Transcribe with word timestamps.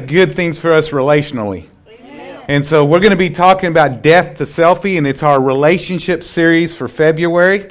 good 0.00 0.34
things 0.34 0.58
for 0.58 0.72
us 0.72 0.90
relationally. 0.90 1.68
And 2.48 2.64
so 2.64 2.84
we're 2.84 3.00
going 3.00 3.10
to 3.10 3.16
be 3.16 3.28
talking 3.28 3.68
about 3.68 4.00
Death 4.00 4.38
to 4.38 4.44
Selfie, 4.44 4.96
and 4.96 5.06
it's 5.06 5.22
our 5.22 5.38
relationship 5.38 6.24
series 6.24 6.74
for 6.74 6.88
February. 6.88 7.68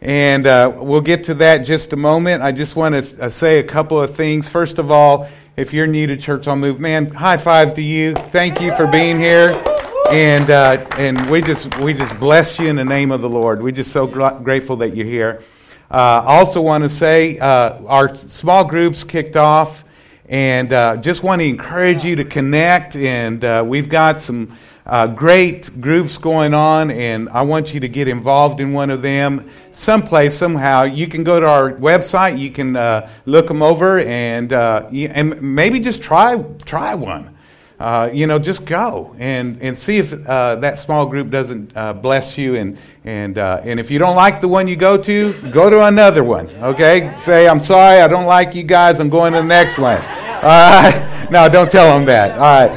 And 0.00 0.46
uh, 0.46 0.72
we'll 0.74 1.02
get 1.02 1.24
to 1.24 1.34
that 1.34 1.58
just 1.58 1.92
a 1.92 1.96
moment. 1.96 2.42
I 2.42 2.52
just 2.52 2.76
want 2.76 2.94
to 2.94 3.24
uh, 3.24 3.28
say 3.28 3.58
a 3.58 3.62
couple 3.62 4.00
of 4.00 4.16
things. 4.16 4.48
First 4.48 4.78
of 4.78 4.90
all, 4.90 5.28
if 5.56 5.74
you're 5.74 5.86
new 5.86 6.06
to 6.06 6.16
Church 6.16 6.48
on 6.48 6.60
Move, 6.60 6.80
man, 6.80 7.08
high 7.08 7.36
five 7.36 7.74
to 7.74 7.82
you. 7.82 8.14
Thank 8.14 8.60
you 8.60 8.74
for 8.76 8.86
being 8.86 9.18
here. 9.18 9.62
And, 10.10 10.50
uh, 10.50 10.86
and 10.98 11.28
we, 11.30 11.42
just, 11.42 11.76
we 11.78 11.92
just 11.92 12.18
bless 12.20 12.58
you 12.58 12.68
in 12.68 12.76
the 12.76 12.84
name 12.84 13.10
of 13.10 13.20
the 13.20 13.28
Lord. 13.28 13.62
We're 13.62 13.70
just 13.70 13.90
so 13.90 14.06
gr- 14.06 14.28
grateful 14.42 14.76
that 14.76 14.94
you're 14.94 15.06
here. 15.06 15.42
Uh, 15.90 16.22
I 16.24 16.38
also 16.38 16.62
want 16.62 16.84
to 16.84 16.90
say 16.90 17.38
uh, 17.38 17.82
our 17.86 18.14
small 18.14 18.64
groups 18.64 19.02
kicked 19.04 19.36
off. 19.36 19.84
And 20.28 20.72
uh, 20.72 20.96
just 20.96 21.22
want 21.22 21.40
to 21.40 21.46
encourage 21.46 22.04
you 22.04 22.16
to 22.16 22.24
connect. 22.24 22.96
And 22.96 23.44
uh, 23.44 23.64
we've 23.66 23.88
got 23.88 24.20
some 24.20 24.56
uh, 24.86 25.08
great 25.08 25.80
groups 25.80 26.16
going 26.16 26.54
on, 26.54 26.92
and 26.92 27.28
I 27.30 27.42
want 27.42 27.74
you 27.74 27.80
to 27.80 27.88
get 27.88 28.06
involved 28.06 28.60
in 28.60 28.72
one 28.72 28.90
of 28.90 29.02
them 29.02 29.50
someplace, 29.72 30.36
somehow. 30.36 30.84
You 30.84 31.08
can 31.08 31.24
go 31.24 31.40
to 31.40 31.46
our 31.46 31.72
website, 31.72 32.38
you 32.38 32.50
can 32.50 32.76
uh, 32.76 33.10
look 33.26 33.48
them 33.48 33.62
over, 33.62 34.00
and, 34.00 34.52
uh, 34.52 34.88
and 34.92 35.42
maybe 35.42 35.80
just 35.80 36.02
try, 36.02 36.36
try 36.64 36.94
one. 36.94 37.35
Uh, 37.78 38.08
you 38.10 38.26
know, 38.26 38.38
just 38.38 38.64
go 38.64 39.14
and, 39.18 39.60
and 39.62 39.76
see 39.76 39.98
if 39.98 40.10
that 40.10 40.78
small 40.78 41.04
group 41.04 41.30
doesn't 41.30 41.74
bless 42.00 42.38
you. 42.38 42.56
And, 42.56 42.78
and, 43.04 43.36
and 43.36 43.78
if 43.78 43.90
you 43.90 43.98
don't 43.98 44.16
like 44.16 44.40
the 44.40 44.48
one 44.48 44.66
you 44.66 44.76
go 44.76 44.96
to, 44.96 45.32
go 45.50 45.68
to 45.68 45.84
another 45.84 46.24
one, 46.24 46.48
okay? 46.62 47.14
Say, 47.20 47.46
I'm 47.46 47.60
sorry, 47.60 48.00
I 48.00 48.08
don't 48.08 48.24
like 48.24 48.54
you 48.54 48.62
guys, 48.62 48.98
I'm 48.98 49.10
going 49.10 49.34
to 49.34 49.40
the 49.40 49.44
next 49.44 49.78
one. 49.78 49.98
All 50.36 50.42
right. 50.42 51.28
No, 51.30 51.48
don't 51.48 51.70
tell 51.70 51.96
them 51.96 52.06
that. 52.06 52.32
All 52.32 52.68
right. 52.68 52.70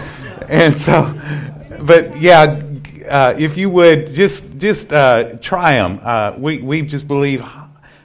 And 0.49 0.75
so, 0.75 1.13
but 1.81 2.19
yeah, 2.19 2.63
uh, 3.09 3.35
if 3.37 3.57
you 3.57 3.69
would 3.69 4.13
just 4.13 4.57
just 4.57 4.93
uh, 4.93 5.37
try 5.41 5.73
them. 5.73 5.99
Uh, 6.01 6.33
we 6.37 6.61
we 6.61 6.81
just 6.81 7.07
believe 7.07 7.43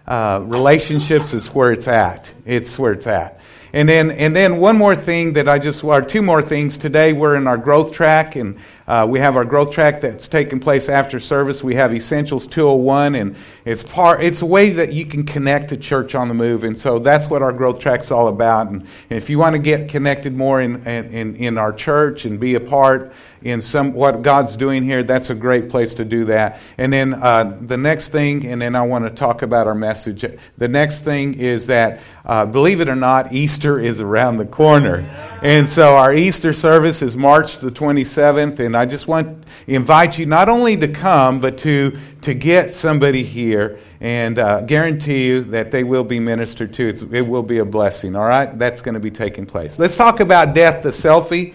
uh, 0.06 0.40
relationships 0.44 1.34
is 1.34 1.48
where 1.48 1.72
it's 1.72 1.88
at. 1.88 2.32
It's 2.44 2.78
where 2.78 2.92
it's 2.92 3.06
at. 3.06 3.40
And 3.74 3.88
then 3.88 4.12
and 4.12 4.36
then 4.36 4.58
one 4.58 4.78
more 4.78 4.94
thing 4.94 5.32
that 5.32 5.48
I 5.48 5.58
just 5.58 5.82
or 5.82 6.00
two 6.00 6.22
more 6.22 6.40
things 6.40 6.78
today. 6.78 7.12
We're 7.12 7.34
in 7.34 7.48
our 7.48 7.58
growth 7.58 7.90
track 7.90 8.36
and 8.36 8.56
uh, 8.86 9.06
we 9.08 9.18
have 9.18 9.36
our 9.36 9.46
growth 9.46 9.70
track 9.70 10.02
that's 10.02 10.28
taking 10.28 10.60
place 10.60 10.90
after 10.90 11.18
service. 11.18 11.64
We 11.64 11.74
have 11.74 11.94
Essentials 11.94 12.46
201, 12.46 13.14
and 13.14 13.36
it's 13.64 13.82
part. 13.82 14.22
It's 14.22 14.42
a 14.42 14.46
way 14.46 14.70
that 14.70 14.92
you 14.92 15.06
can 15.06 15.24
connect 15.24 15.70
to 15.70 15.78
church 15.78 16.14
on 16.14 16.28
the 16.28 16.34
move, 16.34 16.64
and 16.64 16.78
so 16.78 16.98
that's 16.98 17.30
what 17.30 17.40
our 17.40 17.52
growth 17.52 17.78
track's 17.78 18.10
all 18.10 18.28
about. 18.28 18.68
And, 18.68 18.82
and 18.82 19.16
if 19.16 19.30
you 19.30 19.38
want 19.38 19.54
to 19.54 19.58
get 19.58 19.88
connected 19.88 20.36
more 20.36 20.60
in, 20.60 20.86
in 20.86 21.36
in 21.36 21.56
our 21.56 21.72
church 21.72 22.26
and 22.26 22.38
be 22.38 22.56
a 22.56 22.60
part 22.60 23.14
in 23.40 23.62
some 23.62 23.94
what 23.94 24.20
God's 24.20 24.54
doing 24.56 24.82
here, 24.82 25.02
that's 25.02 25.30
a 25.30 25.34
great 25.34 25.70
place 25.70 25.94
to 25.94 26.04
do 26.04 26.26
that. 26.26 26.60
And 26.76 26.92
then 26.92 27.14
uh, 27.14 27.56
the 27.62 27.78
next 27.78 28.10
thing, 28.10 28.46
and 28.46 28.60
then 28.60 28.76
I 28.76 28.82
want 28.82 29.06
to 29.06 29.10
talk 29.10 29.40
about 29.40 29.66
our 29.66 29.74
message. 29.74 30.26
The 30.58 30.68
next 30.68 31.00
thing 31.00 31.34
is 31.40 31.68
that, 31.68 32.00
uh, 32.24 32.46
believe 32.46 32.80
it 32.80 32.88
or 32.88 32.96
not, 32.96 33.32
Easter 33.32 33.78
is 33.78 34.00
around 34.00 34.38
the 34.38 34.46
corner, 34.46 35.08
and 35.42 35.68
so 35.68 35.96
our 35.96 36.14
Easter 36.14 36.52
service 36.52 37.02
is 37.02 37.16
March 37.16 37.58
the 37.58 37.70
27th, 37.70 38.60
and 38.60 38.76
I 38.76 38.86
just 38.86 39.06
want 39.06 39.42
to 39.42 39.48
invite 39.66 40.18
you 40.18 40.26
not 40.26 40.48
only 40.48 40.76
to 40.76 40.88
come, 40.88 41.40
but 41.40 41.58
to 41.58 41.98
to 42.22 42.32
get 42.32 42.72
somebody 42.72 43.22
here 43.22 43.78
and 44.00 44.38
uh, 44.38 44.60
guarantee 44.62 45.26
you 45.26 45.44
that 45.44 45.70
they 45.70 45.84
will 45.84 46.04
be 46.04 46.20
ministered 46.20 46.74
to. 46.74 46.88
It's, 46.88 47.02
it 47.02 47.22
will 47.22 47.42
be 47.42 47.58
a 47.58 47.64
blessing. 47.64 48.16
All 48.16 48.24
right, 48.24 48.58
that's 48.58 48.82
going 48.82 48.94
to 48.94 49.00
be 49.00 49.10
taking 49.10 49.46
place. 49.46 49.78
Let's 49.78 49.96
talk 49.96 50.20
about 50.20 50.54
death, 50.54 50.82
the 50.82 50.90
selfie. 50.90 51.54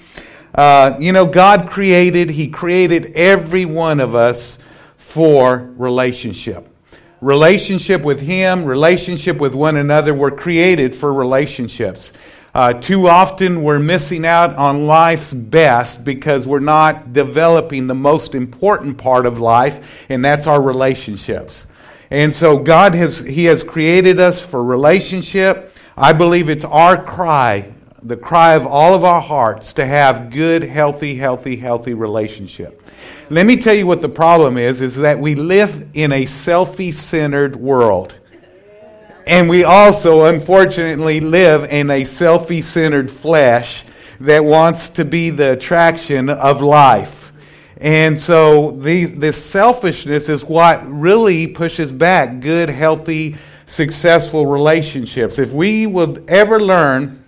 Uh, 0.53 0.97
you 1.00 1.12
know, 1.12 1.25
God 1.25 1.70
created, 1.70 2.30
He 2.30 2.47
created 2.47 3.14
every 3.16 3.66
one 3.66 4.00
of 4.00 4.16
us 4.16 4.58
for 4.97 5.72
relationship. 5.78 6.67
Relationship 7.22 8.02
with 8.02 8.22
Him, 8.22 8.66
relationship 8.66 9.40
with 9.40 9.53
one 9.53 9.75
another. 9.75 10.13
We're 10.13 10.31
created 10.31 10.96
for 10.96 11.13
relationships. 11.13 12.13
Uh, 12.53 12.74
too 12.74 13.07
often 13.07 13.62
we're 13.62 13.80
missing 13.80 14.25
out 14.25 14.56
on 14.56 14.88
life's 14.88 15.34
best 15.34 16.03
because 16.03 16.47
we're 16.47 16.59
not 16.59 17.13
developing 17.13 17.88
the 17.88 17.96
most 17.96 18.35
important 18.35 18.97
part 18.97 19.25
of 19.25 19.38
life, 19.38 19.85
and 20.09 20.24
that's 20.24 20.47
our 20.47 20.62
relationships. 20.62 21.68
And 22.09 22.34
so 22.34 22.58
God 22.58 22.96
has 22.96 23.19
He 23.19 23.46
has 23.46 23.63
created 23.63 24.19
us 24.19 24.44
for 24.44 24.63
relationship. 24.63 25.74
I 25.96 26.13
believe 26.13 26.50
it's 26.50 26.66
our 26.66 27.03
cry 27.03 27.74
the 28.03 28.17
cry 28.17 28.53
of 28.53 28.65
all 28.65 28.93
of 28.93 29.03
our 29.03 29.21
hearts 29.21 29.73
to 29.73 29.85
have 29.85 30.31
good, 30.31 30.63
healthy, 30.63 31.15
healthy, 31.15 31.57
healthy 31.57 31.93
relationship. 31.93 32.81
Let 33.29 33.45
me 33.45 33.57
tell 33.57 33.75
you 33.75 33.85
what 33.85 34.01
the 34.01 34.09
problem 34.09 34.57
is, 34.57 34.81
is 34.81 34.95
that 34.97 35.19
we 35.19 35.35
live 35.35 35.89
in 35.93 36.11
a 36.11 36.23
selfie-centered 36.23 37.55
world. 37.55 38.15
And 39.27 39.49
we 39.49 39.63
also, 39.63 40.25
unfortunately, 40.25 41.19
live 41.19 41.65
in 41.65 41.89
a 41.91 42.01
selfie-centered 42.01 43.11
flesh 43.11 43.83
that 44.21 44.43
wants 44.43 44.89
to 44.89 45.05
be 45.05 45.29
the 45.29 45.53
attraction 45.53 46.29
of 46.29 46.61
life. 46.61 47.31
And 47.77 48.19
so 48.19 48.71
the, 48.71 49.05
this 49.05 49.43
selfishness 49.43 50.27
is 50.27 50.43
what 50.43 50.85
really 50.85 51.47
pushes 51.47 51.91
back 51.91 52.39
good, 52.39 52.69
healthy, 52.69 53.37
successful 53.67 54.45
relationships. 54.45 55.39
If 55.39 55.53
we 55.53 55.85
would 55.85 56.25
ever 56.27 56.59
learn 56.59 57.19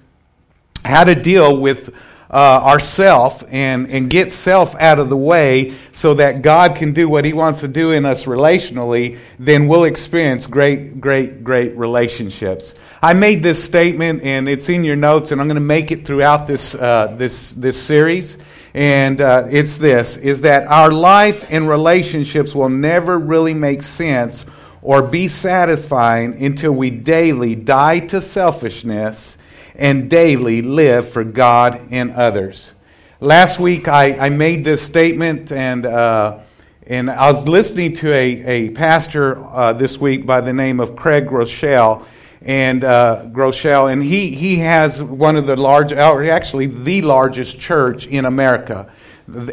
how 0.83 1.03
to 1.03 1.15
deal 1.15 1.59
with 1.59 1.93
uh, 2.31 2.61
ourself 2.63 3.43
and, 3.49 3.89
and 3.89 4.09
get 4.09 4.31
self 4.31 4.73
out 4.75 4.99
of 4.99 5.09
the 5.09 5.17
way 5.17 5.75
so 5.91 6.13
that 6.13 6.41
God 6.41 6.77
can 6.77 6.93
do 6.93 7.09
what 7.09 7.25
He 7.25 7.33
wants 7.33 7.59
to 7.59 7.67
do 7.67 7.91
in 7.91 8.05
us 8.05 8.23
relationally, 8.23 9.19
then 9.37 9.67
we'll 9.67 9.83
experience 9.83 10.47
great, 10.47 11.01
great, 11.01 11.43
great 11.43 11.75
relationships. 11.75 12.73
I 13.03 13.13
made 13.13 13.43
this 13.43 13.61
statement, 13.61 14.23
and 14.23 14.47
it's 14.47 14.69
in 14.69 14.83
your 14.83 14.95
notes, 14.95 15.31
and 15.31 15.41
I'm 15.41 15.47
going 15.47 15.55
to 15.55 15.61
make 15.61 15.91
it 15.91 16.05
throughout 16.05 16.47
this, 16.47 16.73
uh, 16.73 17.15
this, 17.17 17.51
this 17.51 17.81
series. 17.81 18.37
And 18.73 19.19
uh, 19.19 19.47
it's 19.49 19.77
this 19.77 20.15
is 20.15 20.41
that 20.41 20.67
our 20.67 20.91
life 20.91 21.45
and 21.49 21.67
relationships 21.67 22.55
will 22.55 22.69
never 22.69 23.19
really 23.19 23.53
make 23.53 23.81
sense 23.81 24.45
or 24.81 25.01
be 25.01 25.27
satisfying 25.27 26.41
until 26.43 26.71
we 26.71 26.89
daily 26.89 27.55
die 27.55 27.99
to 27.99 28.21
selfishness 28.21 29.35
and 29.75 30.09
daily 30.09 30.61
live 30.61 31.09
for 31.09 31.23
God 31.23 31.87
and 31.91 32.11
others. 32.11 32.71
Last 33.19 33.59
week, 33.59 33.87
I, 33.87 34.17
I 34.17 34.29
made 34.29 34.63
this 34.63 34.81
statement, 34.81 35.51
and, 35.51 35.85
uh, 35.85 36.39
and 36.87 37.09
I 37.09 37.29
was 37.29 37.47
listening 37.47 37.93
to 37.95 38.11
a, 38.11 38.43
a 38.45 38.69
pastor 38.71 39.43
uh, 39.45 39.73
this 39.73 39.99
week 39.99 40.25
by 40.25 40.41
the 40.41 40.53
name 40.53 40.79
of 40.79 40.95
Craig 40.95 41.27
Groeschel. 41.27 42.05
And 42.43 42.83
uh, 42.83 43.27
Groeschel, 43.31 43.93
and 43.93 44.01
he, 44.01 44.31
he 44.31 44.57
has 44.57 45.03
one 45.03 45.35
of 45.35 45.45
the 45.45 45.55
large, 45.55 45.93
actually 45.93 46.65
the 46.65 47.03
largest 47.03 47.59
church 47.59 48.07
in 48.07 48.25
America. 48.25 48.91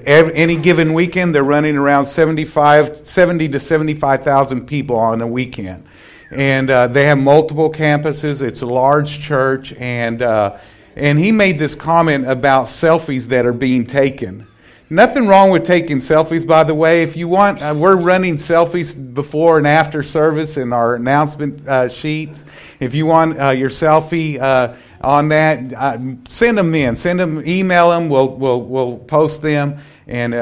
Any 0.07 0.57
given 0.57 0.95
weekend, 0.95 1.35
they're 1.35 1.45
running 1.45 1.77
around 1.77 2.07
75, 2.07 2.97
70 2.97 3.51
to 3.51 3.61
75,000 3.61 4.67
people 4.67 4.97
on 4.97 5.21
a 5.21 5.27
weekend 5.27 5.88
and 6.31 6.71
uh, 6.71 6.89
they 6.89 7.07
have 7.07 7.19
multiple 7.19 7.73
campuses. 7.73 8.43
It's 8.43 8.63
a 8.63 8.67
large 8.67 9.21
church, 9.21 9.73
and 9.75 10.21
uh, 10.23 10.59
and 10.97 11.19
he 11.19 11.33
made 11.33 11.59
this 11.59 11.75
comment 11.75 12.29
about 12.29 12.67
selfies 12.67 13.27
that 13.27 13.47
are 13.47 13.53
being 13.53 13.87
taken. 13.87 14.47
Nothing 14.91 15.27
wrong 15.27 15.51
with 15.51 15.67
taking 15.67 15.99
selfies, 15.99 16.47
by 16.47 16.65
the 16.65 16.75
way. 16.75 17.03
If 17.03 17.17
you 17.17 17.29
want, 17.29 17.61
uh, 17.61 17.75
we're 17.77 17.97
running 17.97 18.37
selfies 18.37 18.95
before 19.15 19.59
and 19.59 19.67
after 19.67 20.03
service 20.03 20.57
in 20.57 20.73
our 20.73 20.95
announcement 20.95 21.69
uh, 21.69 21.89
sheets. 21.89 22.43
If 22.81 22.95
you 22.95 23.05
want 23.05 23.39
uh, 23.39 23.51
your 23.51 23.69
selfie 23.69 24.41
uh, 24.41 24.77
on 25.03 25.29
that, 25.29 26.01
send 26.27 26.57
them 26.57 26.75
in. 26.75 26.97
Send 26.97 27.21
them, 27.21 27.47
email 27.47 27.91
them. 27.91 28.09
We'll 28.09 28.35
we'll 28.35 28.63
we'll 28.63 28.99
post 28.99 29.43
them, 29.43 29.79
and 30.07 30.33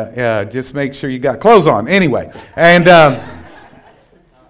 just 0.50 0.74
make 0.74 0.94
sure 0.94 1.10
you 1.10 1.18
got 1.18 1.40
clothes 1.40 1.66
on. 1.66 1.86
Anyway, 1.86 2.32
and. 2.56 3.35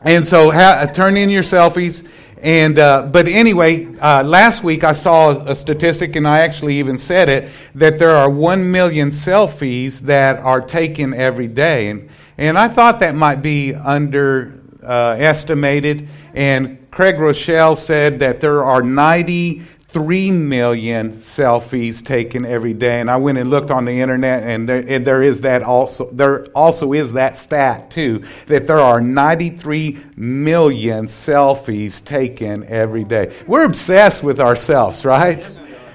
And 0.06 0.26
so 0.26 0.50
ha- 0.52 0.86
turn 0.86 1.16
in 1.16 1.30
your 1.30 1.42
selfies. 1.42 2.06
And 2.40 2.78
uh, 2.78 3.08
but 3.10 3.26
anyway, 3.26 3.92
uh, 3.96 4.22
last 4.22 4.62
week 4.62 4.84
I 4.84 4.92
saw 4.92 5.30
a 5.30 5.52
statistic, 5.52 6.14
and 6.14 6.28
I 6.28 6.38
actually 6.40 6.78
even 6.78 6.96
said 6.96 7.28
it 7.28 7.50
that 7.74 7.98
there 7.98 8.10
are 8.10 8.30
one 8.30 8.70
million 8.70 9.10
selfies 9.10 9.98
that 10.00 10.38
are 10.38 10.60
taken 10.60 11.12
every 11.12 11.48
day, 11.48 11.90
and 11.90 12.08
and 12.38 12.56
I 12.56 12.68
thought 12.68 13.00
that 13.00 13.16
might 13.16 13.42
be 13.42 13.74
underestimated. 13.74 16.02
Uh, 16.02 16.06
and 16.34 16.90
Craig 16.92 17.16
Groeschel 17.16 17.76
said 17.76 18.20
that 18.20 18.40
there 18.40 18.64
are 18.64 18.82
ninety 18.82 19.64
3 19.96 20.30
million 20.30 21.14
selfies 21.22 22.04
taken 22.04 22.44
every 22.44 22.74
day. 22.74 23.00
And 23.00 23.10
I 23.10 23.16
went 23.16 23.38
and 23.38 23.48
looked 23.48 23.70
on 23.70 23.86
the 23.86 24.02
internet, 24.02 24.42
and 24.42 24.68
there, 24.68 24.84
and 24.86 25.06
there 25.06 25.22
is 25.22 25.40
that 25.40 25.62
also. 25.62 26.10
There 26.10 26.44
also 26.54 26.92
is 26.92 27.14
that 27.14 27.38
stat, 27.38 27.90
too, 27.90 28.22
that 28.46 28.66
there 28.66 28.78
are 28.78 29.00
93 29.00 29.98
million 30.14 31.06
selfies 31.06 32.04
taken 32.04 32.64
every 32.64 33.04
day. 33.04 33.34
We're 33.46 33.64
obsessed 33.64 34.22
with 34.22 34.38
ourselves, 34.38 35.06
right? 35.06 35.48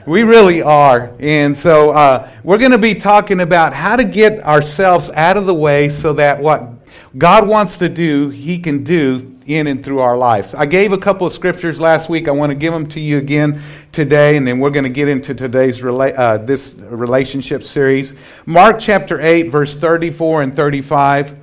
We 0.08 0.24
really 0.24 0.64
are. 0.64 1.16
And 1.20 1.56
so 1.56 1.92
uh, 1.92 2.32
we're 2.44 2.58
going 2.58 2.72
to 2.72 2.80
be 2.80 2.96
talking 2.96 3.40
about 3.40 3.72
how 3.72 3.98
to 3.98 4.04
get 4.04 4.44
ourselves 4.44 5.12
out 5.12 5.38
of 5.38 5.46
the 5.46 5.54
way 5.54 5.90
so 5.90 6.14
that 6.14 6.42
what 6.42 6.68
God 7.16 7.48
wants 7.48 7.78
to 7.78 7.88
do, 7.88 8.30
He 8.30 8.58
can 8.58 8.84
do 8.84 9.31
in 9.46 9.68
and 9.68 9.84
through 9.84 10.00
our 10.00 10.18
lives. 10.18 10.54
I 10.54 10.66
gave 10.66 10.92
a 10.92 10.98
couple 10.98 11.26
of 11.26 11.34
scriptures 11.34 11.80
last 11.80 12.10
week. 12.10 12.28
I 12.28 12.32
want 12.32 12.52
to 12.52 12.56
give 12.56 12.74
them 12.74 12.88
to 12.90 13.00
you 13.00 13.18
again 13.18 13.62
today, 13.92 14.38
and 14.38 14.48
then 14.48 14.60
we're 14.60 14.70
going 14.70 14.84
to 14.84 14.90
get 14.90 15.08
into 15.08 15.34
today's 15.34 15.82
rela- 15.82 16.18
uh, 16.18 16.38
this 16.38 16.76
relationship 16.76 17.64
series. 17.64 18.16
Mark 18.46 18.78
chapter 18.80 19.20
8, 19.20 19.50
verse 19.50 19.76
34 19.76 20.44
and 20.44 20.56
35. 20.56 21.38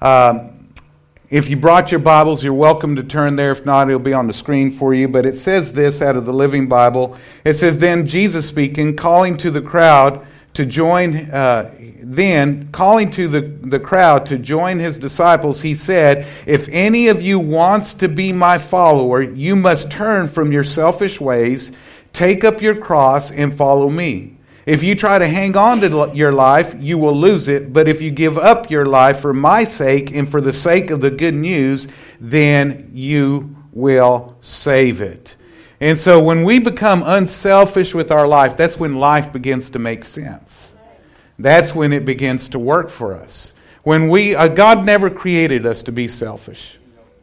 Um, 0.00 0.50
if 1.30 1.48
you 1.48 1.56
brought 1.56 1.90
your 1.90 2.00
Bibles, 2.00 2.44
you're 2.44 2.52
welcome 2.52 2.96
to 2.96 3.02
turn 3.02 3.36
there. 3.36 3.50
If 3.50 3.64
not, 3.64 3.88
it'll 3.88 3.98
be 3.98 4.12
on 4.12 4.26
the 4.26 4.32
screen 4.32 4.70
for 4.70 4.94
you. 4.94 5.08
But 5.08 5.26
it 5.26 5.36
says 5.36 5.72
this 5.72 6.02
out 6.02 6.16
of 6.16 6.26
the 6.26 6.32
Living 6.32 6.68
Bible. 6.68 7.16
It 7.44 7.54
says, 7.54 7.78
Then 7.78 8.06
Jesus 8.06 8.46
speaking, 8.46 8.94
calling 8.94 9.36
to 9.38 9.50
the 9.50 9.62
crowd 9.62 10.26
to 10.54 10.64
join, 10.64 11.16
uh, 11.30 11.74
then 12.00 12.68
calling 12.70 13.10
to 13.10 13.28
the, 13.28 13.40
the 13.40 13.80
crowd 13.80 14.26
to 14.26 14.38
join 14.38 14.78
his 14.78 14.98
disciples, 14.98 15.60
he 15.60 15.74
said, 15.74 16.26
If 16.46 16.68
any 16.68 17.08
of 17.08 17.20
you 17.20 17.40
wants 17.40 17.92
to 17.94 18.08
be 18.08 18.32
my 18.32 18.58
follower, 18.58 19.20
you 19.20 19.56
must 19.56 19.90
turn 19.90 20.28
from 20.28 20.52
your 20.52 20.64
selfish 20.64 21.20
ways, 21.20 21.72
take 22.12 22.44
up 22.44 22.62
your 22.62 22.76
cross, 22.76 23.32
and 23.32 23.56
follow 23.56 23.90
me. 23.90 24.38
If 24.64 24.82
you 24.82 24.94
try 24.94 25.18
to 25.18 25.26
hang 25.26 25.56
on 25.56 25.80
to 25.80 26.10
your 26.14 26.32
life, 26.32 26.74
you 26.78 26.98
will 26.98 27.16
lose 27.16 27.48
it. 27.48 27.72
But 27.72 27.88
if 27.88 28.00
you 28.00 28.10
give 28.10 28.38
up 28.38 28.70
your 28.70 28.86
life 28.86 29.20
for 29.20 29.34
my 29.34 29.64
sake 29.64 30.12
and 30.12 30.28
for 30.28 30.40
the 30.40 30.52
sake 30.52 30.90
of 30.90 31.00
the 31.00 31.10
good 31.10 31.34
news, 31.34 31.86
then 32.20 32.90
you 32.94 33.56
will 33.72 34.36
save 34.40 35.02
it. 35.02 35.36
And 35.84 35.98
so 35.98 36.18
when 36.18 36.44
we 36.44 36.60
become 36.60 37.02
unselfish 37.04 37.94
with 37.94 38.10
our 38.10 38.26
life, 38.26 38.56
that's 38.56 38.78
when 38.78 38.96
life 38.96 39.30
begins 39.34 39.68
to 39.68 39.78
make 39.78 40.06
sense. 40.06 40.72
That's 41.38 41.74
when 41.74 41.92
it 41.92 42.06
begins 42.06 42.48
to 42.48 42.58
work 42.58 42.88
for 42.88 43.14
us. 43.14 43.52
When 43.82 44.08
we, 44.08 44.34
uh, 44.34 44.48
God 44.48 44.86
never 44.86 45.10
created 45.10 45.66
us 45.66 45.82
to 45.82 45.92
be 45.92 46.08
selfish. 46.08 46.78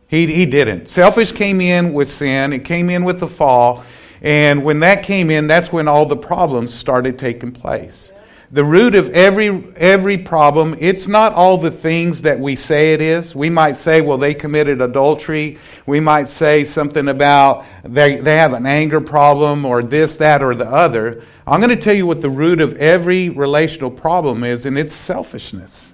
He, 0.07 0.27
he 0.27 0.45
didn't. 0.45 0.89
Selfish 0.89 1.31
came 1.31 1.59
in 1.59 1.91
with 1.91 2.11
sin, 2.11 2.53
it 2.53 2.63
came 2.63 2.91
in 2.91 3.03
with 3.03 3.19
the 3.19 3.27
fall. 3.27 3.83
And 4.21 4.63
when 4.63 4.81
that 4.81 5.01
came 5.01 5.31
in, 5.31 5.47
that's 5.47 5.71
when 5.71 5.87
all 5.87 6.05
the 6.05 6.15
problems 6.15 6.71
started 6.71 7.17
taking 7.17 7.53
place. 7.53 8.13
The 8.53 8.65
root 8.65 8.95
of 8.95 9.09
every, 9.11 9.63
every 9.77 10.17
problem, 10.17 10.75
it's 10.77 11.07
not 11.07 11.31
all 11.31 11.57
the 11.57 11.71
things 11.71 12.23
that 12.23 12.37
we 12.37 12.57
say 12.57 12.93
it 12.93 12.99
is. 13.01 13.33
We 13.33 13.49
might 13.49 13.77
say, 13.77 14.01
well, 14.01 14.17
they 14.17 14.33
committed 14.33 14.81
adultery. 14.81 15.57
We 15.85 16.01
might 16.01 16.27
say 16.27 16.65
something 16.65 17.07
about 17.07 17.65
they, 17.85 18.19
they 18.19 18.35
have 18.35 18.51
an 18.51 18.65
anger 18.65 18.99
problem 18.99 19.63
or 19.63 19.81
this, 19.81 20.17
that, 20.17 20.43
or 20.43 20.53
the 20.53 20.69
other. 20.69 21.23
I'm 21.47 21.61
going 21.61 21.69
to 21.69 21.77
tell 21.77 21.95
you 21.95 22.05
what 22.05 22.19
the 22.19 22.29
root 22.29 22.59
of 22.59 22.75
every 22.75 23.29
relational 23.29 23.89
problem 23.89 24.43
is, 24.43 24.65
and 24.65 24.77
it's 24.77 24.93
selfishness. 24.93 25.93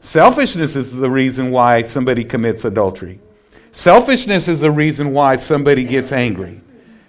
Selfishness 0.00 0.76
is 0.76 0.92
the 0.92 1.10
reason 1.10 1.50
why 1.50 1.82
somebody 1.82 2.24
commits 2.24 2.64
adultery. 2.64 3.20
Selfishness 3.72 4.48
is 4.48 4.60
the 4.60 4.70
reason 4.70 5.12
why 5.12 5.36
somebody 5.36 5.84
gets 5.84 6.10
angry 6.10 6.62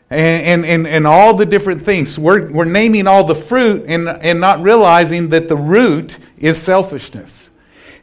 and, 0.09 0.65
and, 0.65 0.87
and 0.87 1.07
all 1.07 1.33
the 1.33 1.45
different 1.45 1.83
things. 1.83 2.19
We're, 2.19 2.51
we're 2.51 2.65
naming 2.65 3.07
all 3.07 3.23
the 3.23 3.35
fruit 3.35 3.85
and, 3.87 4.07
and 4.07 4.39
not 4.39 4.61
realizing 4.61 5.29
that 5.29 5.47
the 5.47 5.57
root 5.57 6.19
is 6.37 6.61
selfishness. 6.61 7.49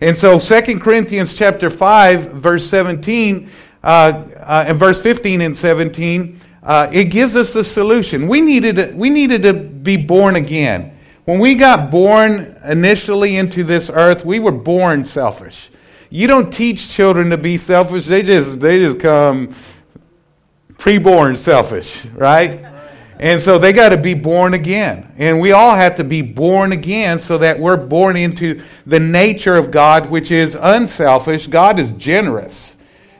And 0.01 0.17
so 0.17 0.39
2 0.39 0.79
Corinthians 0.81 1.35
chapter 1.35 1.69
5, 1.69 2.33
verse 2.33 2.67
17, 2.67 3.51
uh, 3.83 3.87
uh, 3.87 4.65
and 4.67 4.79
verse 4.79 5.01
15 5.01 5.43
and 5.43 5.57
17, 5.57 6.41
uh, 6.63 6.89
it 6.93 7.05
gives 7.05 7.37
us 7.37 7.53
the 7.53 7.65
solution. 7.65 8.27
We 8.29 8.41
needed, 8.41 8.77
to, 8.77 8.93
we 8.95 9.11
needed 9.11 9.43
to 9.43 9.55
be 9.55 9.97
born 9.97 10.37
again. 10.37 10.97
When 11.25 11.39
we 11.39 11.55
got 11.55 11.91
born 11.91 12.59
initially 12.65 13.37
into 13.37 13.63
this 13.63 13.91
earth, 13.91 14.25
we 14.25 14.41
were 14.41 14.53
born 14.53 15.05
selfish. 15.05 15.71
You 16.09 16.27
don't 16.27 16.51
teach 16.51 16.89
children 16.89 17.31
to 17.31 17.39
be 17.39 17.57
selfish. 17.57 18.07
They 18.07 18.23
just, 18.23 18.59
they 18.59 18.81
just 18.81 18.99
come 18.99 19.55
preborn 20.81 21.37
selfish, 21.37 22.05
right? 22.15 22.65
And 23.19 23.39
so 23.39 23.59
they 23.59 23.75
got 23.75 23.91
to 23.91 23.99
be 23.99 24.15
born 24.15 24.55
again. 24.55 25.13
And 25.19 25.39
we 25.39 25.53
all 25.53 25.77
have 25.77 25.95
to 25.97 26.05
be 26.05 26.23
born 26.23 26.73
again 26.73 27.19
so 27.19 27.37
that 27.37 27.61
we're 27.61 27.77
born 27.77 28.17
into 28.17 28.63
the 28.87 28.99
nature 28.99 29.57
of 29.57 29.71
God, 29.71 30.09
which 30.09 30.31
is 30.31 30.57
unselfish. 30.59 31.47
God 31.47 31.79
is 31.79 31.93
generous. 31.93 32.77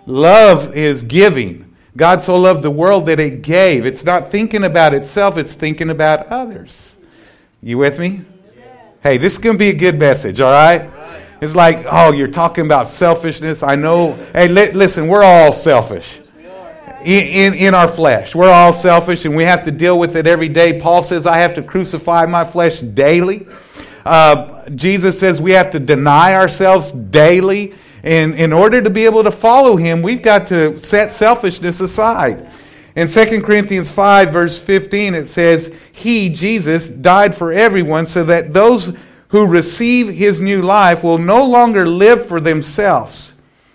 Love 0.07 0.75
is 0.75 1.03
giving. 1.03 1.77
God 1.99 2.23
so 2.23 2.39
loved 2.39 2.63
the 2.63 2.71
world 2.71 3.05
that 3.07 3.21
it 3.21 3.43
gave. 3.43 3.85
It's 3.85 4.03
not 4.03 4.31
thinking 4.31 4.65
about 4.65 4.95
itself, 4.95 5.37
it's 5.37 5.55
thinking 5.55 5.91
about 5.91 6.29
others. 6.29 6.97
You 7.63 7.77
with 7.77 7.99
me? 7.99 8.23
Hey, 9.03 9.19
this 9.19 9.35
is 9.35 9.39
going 9.39 9.57
to 9.57 9.59
be 9.59 9.69
a 9.69 9.75
good 9.75 9.99
message, 9.99 10.41
all 10.41 10.51
right? 10.51 10.91
It's 11.43 11.55
like, 11.55 11.85
oh, 11.91 12.13
you're 12.13 12.29
talking 12.29 12.65
about 12.65 12.89
selfishness. 12.89 13.63
I 13.63 13.75
know. 13.75 14.13
Hey, 14.33 14.49
li- 14.49 14.73
listen, 14.73 15.09
we're 15.09 15.23
all 15.23 15.53
selfish 15.53 16.21
in, 17.05 17.55
in, 17.55 17.55
in, 17.55 17.75
our 17.75 17.89
flesh. 17.89 18.35
We're 18.35 18.51
all 18.51 18.73
selfish 18.73 19.25
and 19.25 19.35
we 19.35 19.45
have 19.45 19.65
to 19.65 19.71
deal 19.71 19.99
with 19.99 20.17
it 20.17 20.27
every 20.27 20.49
day. 20.49 20.79
Paul 20.79 21.03
says, 21.03 21.27
I 21.27 21.39
have 21.39 21.55
to 21.55 21.63
crucify 21.63 22.27
my 22.27 22.45
flesh 22.45 22.81
daily. 22.81 23.47
Uh, 24.05 24.69
Jesus 24.71 25.19
says 25.19 25.41
we 25.41 25.53
have 25.53 25.71
to 25.73 25.81
deny 25.81 26.35
ourselves 26.35 26.93
daily. 26.93 27.75
And 28.03 28.35
in 28.35 28.53
order 28.53 28.81
to 28.81 28.91
be 28.91 29.05
able 29.05 29.23
to 29.25 29.31
follow 29.31 29.77
him, 29.77 30.03
we've 30.03 30.23
got 30.23 30.47
to 30.49 30.79
set 30.79 31.13
selfishness 31.13 31.81
aside. 31.81 32.51
In 32.97 33.07
2 33.07 33.43
Corinthians 33.43 33.91
5, 33.91 34.31
verse 34.31 34.59
15, 34.59 35.15
it 35.15 35.27
says, 35.27 35.73
He, 35.93 36.29
Jesus, 36.29 36.89
died 36.89 37.35
for 37.35 37.53
everyone 37.53 38.07
so 38.07 38.25
that 38.25 38.53
those 38.53 38.95
who 39.29 39.47
receive 39.47 40.09
his 40.09 40.41
new 40.41 40.61
life 40.61 41.05
will 41.05 41.19
no 41.19 41.45
longer 41.45 41.87
live 41.87 42.27
for 42.27 42.41
themselves 42.41 43.35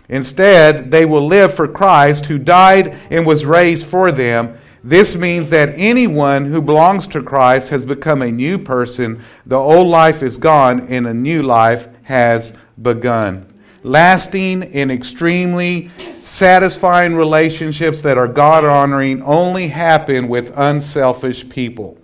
Instead, 0.10 0.92
they 0.92 1.06
will 1.06 1.25
live 1.25 1.54
for 1.54 1.68
Christ 1.68 2.25
who 2.25 2.38
died 2.38 2.98
and 3.10 3.25
was 3.25 3.46
raised 3.46 3.88
for 3.88 4.12
them. 4.12 4.57
This 4.84 5.16
means 5.16 5.50
that 5.50 5.74
anyone 5.75 6.46
who 6.46 6.62
belongs 6.62 7.07
to 7.07 7.24
Christ 7.24 7.69
has 7.69 7.86
become 7.86 8.22
a 8.22 8.31
new 8.31 8.60
person. 8.60 9.24
The 9.48 9.57
old 9.57 9.88
life 9.88 10.22
is 10.22 10.38
gone 10.38 10.88
and 10.90 11.07
a 11.07 11.13
new 11.13 11.42
life 11.42 11.88
has 12.04 12.54
begun. 12.81 13.52
Lasting 13.81 14.63
and 14.75 14.92
extremely 14.92 15.90
satisfying 16.22 17.16
relationships 17.16 18.01
that 18.01 18.18
are 18.18 18.28
God 18.28 18.63
honoring 18.63 19.24
only 19.24 19.68
happen 19.68 20.28
with 20.28 20.54
unselfish 20.56 21.48
people. 21.50 21.98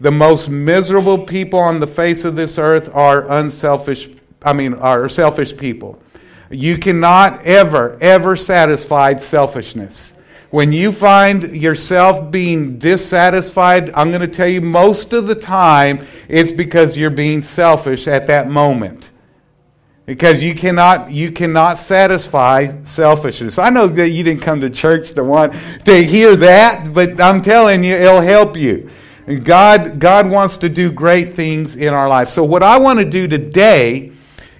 The 0.00 0.12
most 0.12 0.48
miserable 0.48 1.18
people 1.18 1.58
on 1.58 1.80
the 1.80 1.86
face 1.86 2.24
of 2.24 2.36
this 2.36 2.58
earth 2.58 2.88
are 2.94 3.30
unselfish, 3.30 4.08
I 4.42 4.52
mean, 4.52 4.74
are 4.74 5.08
selfish 5.08 5.56
people. 5.56 6.00
You 6.50 6.78
cannot 6.78 7.44
ever, 7.44 7.98
ever 8.00 8.36
satisfy 8.36 9.16
selfishness. 9.16 10.14
When 10.50 10.72
you 10.72 10.92
find 10.92 11.54
yourself 11.54 12.30
being 12.30 12.78
dissatisfied, 12.78 13.90
I'm 13.90 14.10
going 14.10 14.22
to 14.22 14.28
tell 14.28 14.48
you 14.48 14.62
most 14.62 15.12
of 15.12 15.26
the 15.26 15.34
time 15.34 16.06
it's 16.26 16.52
because 16.52 16.96
you're 16.96 17.10
being 17.10 17.42
selfish 17.42 18.08
at 18.08 18.26
that 18.28 18.48
moment. 18.48 19.10
Because 20.06 20.42
you 20.42 20.54
cannot, 20.54 21.10
you 21.10 21.32
cannot 21.32 21.76
satisfy 21.76 22.82
selfishness. 22.84 23.58
I 23.58 23.68
know 23.68 23.88
that 23.88 24.08
you 24.08 24.24
didn't 24.24 24.40
come 24.40 24.62
to 24.62 24.70
church 24.70 25.10
to 25.10 25.22
want 25.22 25.52
to 25.84 26.02
hear 26.02 26.34
that, 26.36 26.94
but 26.94 27.20
I'm 27.20 27.42
telling 27.42 27.84
you, 27.84 27.94
it'll 27.94 28.22
help 28.22 28.56
you. 28.56 28.88
God, 29.44 29.98
God 29.98 30.30
wants 30.30 30.56
to 30.58 30.70
do 30.70 30.90
great 30.90 31.34
things 31.34 31.76
in 31.76 31.92
our 31.92 32.08
life. 32.08 32.30
So, 32.30 32.42
what 32.42 32.62
I 32.62 32.78
want 32.78 33.00
to 33.00 33.04
do 33.04 33.28
today 33.28 34.12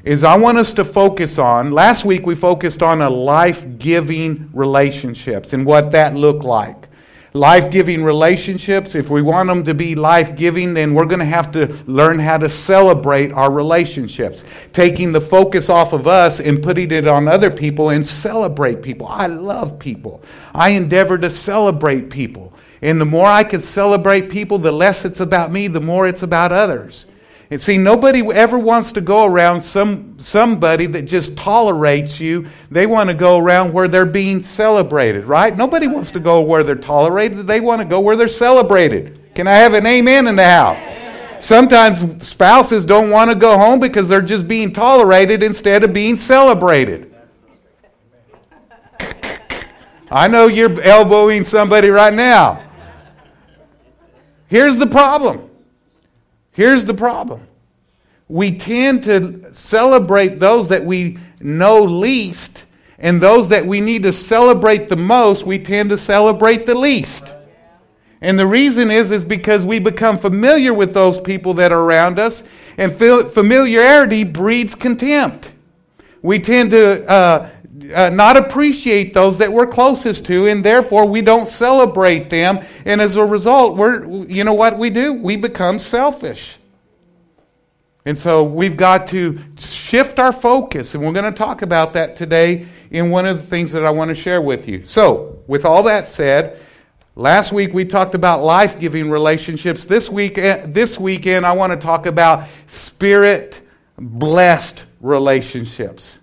is 0.09 0.25
I 0.25 0.37
want 0.37 0.57
us 0.57 0.73
to 0.73 0.87
focus 0.87 1.38
on. 1.38 1.71
Last 1.71 2.07
week 2.07 2.25
we 2.25 2.35
focused 2.35 2.83
on 2.83 3.03
a 3.03 3.11
life 3.11 3.67
giving 3.79 4.49
relationships 4.55 5.53
and 5.53 5.67
what 5.67 5.93
that 5.93 6.15
looked 6.15 6.45
like. 6.45 6.88
Life 7.35 7.71
giving 7.71 8.03
relationships, 8.03 8.95
if 8.95 9.11
we 9.11 9.21
want 9.21 9.49
them 9.49 9.65
to 9.65 9.75
be 9.75 9.95
life 9.95 10.35
giving, 10.35 10.73
then 10.73 10.95
we're 10.95 11.05
going 11.05 11.19
to 11.19 11.27
have 11.27 11.53
to 11.53 11.67
learn 11.87 12.19
how 12.19 12.38
to 12.38 12.49
celebrate 12.49 13.33
our 13.33 13.53
relationships. 13.53 14.45
Taking 14.73 15.12
the 15.12 15.21
focus 15.21 15.69
off 15.69 15.93
of 15.93 16.09
us 16.09 16.41
and 16.41 16.62
putting 16.62 16.91
it 16.91 17.07
on 17.07 17.29
other 17.29 17.50
people 17.50 17.91
and 17.91 18.05
celebrate 18.05 18.81
people. 18.81 19.07
I 19.07 19.27
love 19.27 19.79
people. 19.79 20.23
I 20.55 20.71
endeavor 20.71 21.19
to 21.19 21.29
celebrate 21.29 22.09
people. 22.09 22.55
And 22.81 22.99
the 22.99 23.05
more 23.05 23.27
I 23.27 23.45
can 23.45 23.61
celebrate 23.61 24.31
people, 24.31 24.59
the 24.59 24.73
less 24.73 25.05
it's 25.05 25.21
about 25.21 25.53
me, 25.53 25.69
the 25.69 25.83
more 25.83 26.09
it's 26.09 26.23
about 26.23 26.50
others. 26.50 27.05
And 27.50 27.59
see, 27.59 27.78
nobody 27.78 28.21
ever 28.31 28.59
wants 28.59 28.93
to 28.93 29.00
go 29.00 29.25
around 29.25 29.62
some, 29.62 30.19
somebody 30.19 30.85
that 30.87 31.02
just 31.02 31.35
tolerates 31.35 32.21
you. 32.21 32.47
They 32.71 32.85
want 32.85 33.09
to 33.09 33.14
go 33.14 33.38
around 33.38 33.73
where 33.73 33.88
they're 33.88 34.05
being 34.05 34.43
celebrated, 34.43 35.25
right? 35.25 35.57
Nobody 35.57 35.87
wants 35.87 36.12
to 36.12 36.21
go 36.21 36.43
where 36.43 36.62
they're 36.62 36.75
tolerated. 36.75 37.47
They 37.47 37.61
want 37.61 37.81
to 37.81 37.87
go 37.87 38.00
where 38.00 38.17
they're 38.17 38.28
celebrated. 38.28 39.35
Can 39.35 39.47
I 39.47 39.55
have 39.55 39.73
an 39.73 39.87
amen 39.87 40.26
in 40.26 40.37
the 40.37 40.45
house? 40.45 40.87
Sometimes 41.40 42.26
spouses 42.26 42.85
don't 42.85 43.09
want 43.11 43.31
to 43.31 43.35
go 43.35 43.57
home 43.57 43.81
because 43.81 44.09
they're 44.09 44.21
just 44.21 44.47
being 44.47 44.73
tolerated 44.73 45.43
instead 45.43 45.85
of 45.85 45.93
being 45.95 46.19
celebrated. 46.19 47.14
I 50.11 50.28
know 50.28 50.49
you're 50.49 50.83
elbowing 50.83 51.45
somebody 51.45 51.88
right 51.88 52.12
now. 52.12 52.62
here's 54.49 54.76
the 54.76 54.87
problem. 54.87 55.48
Here's 56.59 56.85
the 56.85 56.93
problem. 56.93 57.47
We 58.27 58.50
tend 58.50 59.05
to 59.05 59.55
celebrate 59.55 60.41
those 60.41 60.67
that 60.71 60.85
we 60.85 61.19
know 61.38 61.85
least, 61.85 62.65
and 62.99 63.21
those 63.21 63.47
that 63.50 63.65
we 63.65 63.81
need 63.81 64.03
to 64.03 64.12
celebrate 64.12 64.88
the 64.88 64.97
most, 64.97 65.47
we 65.47 65.61
tend 65.61 65.91
to 65.91 65.97
celebrate 65.97 66.67
the 66.67 66.75
least. 66.75 67.33
And 68.21 68.37
the 68.37 68.45
reason 68.45 68.91
is 68.91 69.12
is 69.12 69.25
because 69.25 69.65
we 69.65 69.79
become 69.79 70.19
familiar 70.19 70.75
with 70.75 70.95
those 70.95 71.21
people 71.21 71.55
that 71.55 71.71
are 71.71 71.81
around 71.81 72.19
us, 72.19 72.43
and 72.77 72.93
familiarity 72.93 74.25
breeds 74.25 74.75
contempt. 74.75 75.53
We 76.23 76.41
tend 76.41 76.73
to 76.73 77.09
uh, 77.09 77.50
uh, 77.95 78.11
not 78.11 78.37
appreciate 78.37 79.15
those 79.15 79.39
that 79.39 79.53
we're 79.53 79.67
closest 79.67 80.27
to, 80.27 80.47
and 80.49 80.65
therefore 80.65 81.07
we 81.07 81.23
don't 81.23 81.49
celebrate 81.49 82.31
them. 82.31 82.65
And 82.85 83.01
as 83.01 83.17
a 83.17 83.25
result, 83.25 83.77
we're 83.77 84.27
you 84.27 84.45
know 84.45 84.55
what 84.55 84.79
we 84.79 84.91
do? 84.91 85.13
We 85.13 85.37
become 85.37 85.79
selfish. 85.79 86.57
And 88.05 88.17
so 88.17 88.43
we've 88.43 88.77
got 88.77 89.09
to 89.09 89.39
shift 89.59 90.19
our 90.19 90.33
focus, 90.33 90.95
and 90.95 91.05
we're 91.05 91.13
going 91.13 91.31
to 91.31 91.37
talk 91.37 91.63
about 91.63 91.93
that 91.93 92.17
today 92.17 92.67
in 92.91 93.11
one 93.11 93.27
of 93.27 93.37
the 93.37 93.47
things 93.47 93.73
that 93.73 93.85
I 93.85 93.91
want 93.91 94.09
to 94.09 94.15
share 94.15 94.41
with 94.41 94.69
you. 94.69 94.85
So, 94.85 95.43
with 95.47 95.65
all 95.65 95.83
that 95.83 96.07
said, 96.07 96.59
Last 97.19 97.53
week 97.53 97.75
we 97.75 97.85
talked 97.85 98.15
about 98.15 98.45
life 98.45 98.79
giving 98.79 99.11
relationships. 99.11 99.85
This, 99.85 100.09
week, 100.09 100.39
eh, 100.39 100.67
this 100.67 101.01
weekend 101.01 101.45
I 101.45 101.51
want 101.51 101.73
to 101.73 101.77
talk 101.77 102.07
about 102.07 102.47
spirit 102.69 103.61
blessed 103.99 104.85
relationships. 105.01 106.21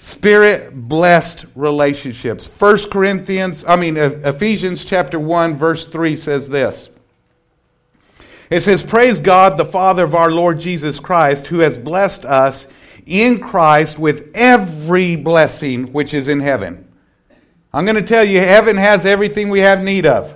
Spirit 0.00 0.88
blessed 0.88 1.44
relationships. 1.56 2.46
1 2.46 2.88
Corinthians, 2.88 3.64
I 3.66 3.74
mean, 3.74 3.96
Ephesians 3.96 4.84
chapter 4.84 5.18
1, 5.18 5.56
verse 5.56 5.86
3 5.86 6.16
says 6.16 6.48
this. 6.48 6.88
It 8.48 8.60
says, 8.60 8.82
Praise 8.82 9.20
God, 9.20 9.56
the 9.56 9.64
Father 9.64 10.04
of 10.04 10.14
our 10.14 10.30
Lord 10.30 10.60
Jesus 10.60 11.00
Christ, 11.00 11.48
who 11.48 11.58
has 11.58 11.76
blessed 11.76 12.24
us 12.24 12.68
in 13.06 13.40
Christ 13.40 13.98
with 13.98 14.30
every 14.34 15.16
blessing 15.16 15.92
which 15.92 16.14
is 16.14 16.28
in 16.28 16.38
heaven 16.38 16.88
I'm 17.72 17.84
going 17.84 17.96
to 17.96 18.02
tell 18.02 18.24
you, 18.24 18.38
heaven 18.38 18.76
has 18.76 19.04
everything 19.04 19.50
we 19.50 19.60
have 19.60 19.82
need 19.82 20.06
of. 20.06 20.34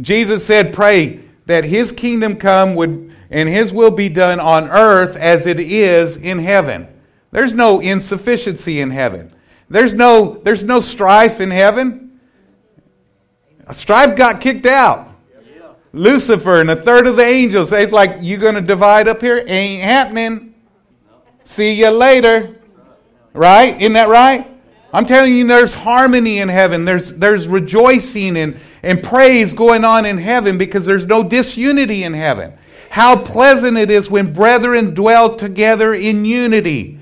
Jesus 0.00 0.46
said, 0.46 0.72
Pray 0.72 1.20
that 1.46 1.64
his 1.64 1.90
kingdom 1.92 2.36
come 2.36 2.76
would, 2.76 3.16
and 3.30 3.48
his 3.48 3.72
will 3.72 3.90
be 3.90 4.08
done 4.08 4.38
on 4.38 4.68
earth 4.68 5.16
as 5.16 5.46
it 5.46 5.58
is 5.58 6.16
in 6.16 6.38
heaven. 6.38 6.86
There's 7.30 7.54
no 7.54 7.80
insufficiency 7.80 8.80
in 8.80 8.90
heaven. 8.90 9.32
There's 9.68 9.94
no, 9.94 10.40
there's 10.42 10.64
no 10.64 10.80
strife 10.80 11.40
in 11.40 11.50
heaven. 11.50 12.20
Strife 13.72 14.16
got 14.16 14.40
kicked 14.40 14.66
out. 14.66 15.08
Lucifer 15.92 16.60
and 16.60 16.70
a 16.70 16.76
third 16.76 17.06
of 17.06 17.16
the 17.16 17.24
angels, 17.24 17.70
they 17.70 17.86
like, 17.86 18.18
you 18.20 18.36
going 18.36 18.54
to 18.54 18.60
divide 18.60 19.08
up 19.08 19.20
here? 19.20 19.42
Ain't 19.46 19.82
happening. 19.82 20.54
See 21.44 21.72
you 21.72 21.90
later. 21.90 22.56
Right? 23.32 23.80
Isn't 23.80 23.94
that 23.94 24.08
right? 24.08 24.46
I'm 24.92 25.06
telling 25.06 25.34
you, 25.34 25.46
there's 25.46 25.72
harmony 25.72 26.38
in 26.38 26.48
heaven. 26.48 26.84
There's, 26.84 27.12
there's 27.12 27.46
rejoicing 27.46 28.36
and, 28.36 28.58
and 28.82 29.02
praise 29.02 29.52
going 29.52 29.84
on 29.84 30.04
in 30.04 30.18
heaven 30.18 30.58
because 30.58 30.84
there's 30.84 31.06
no 31.06 31.22
disunity 31.22 32.02
in 32.02 32.12
heaven. 32.12 32.54
How 32.90 33.16
pleasant 33.16 33.78
it 33.78 33.90
is 33.90 34.10
when 34.10 34.32
brethren 34.32 34.94
dwell 34.94 35.36
together 35.36 35.94
in 35.94 36.24
unity. 36.24 36.99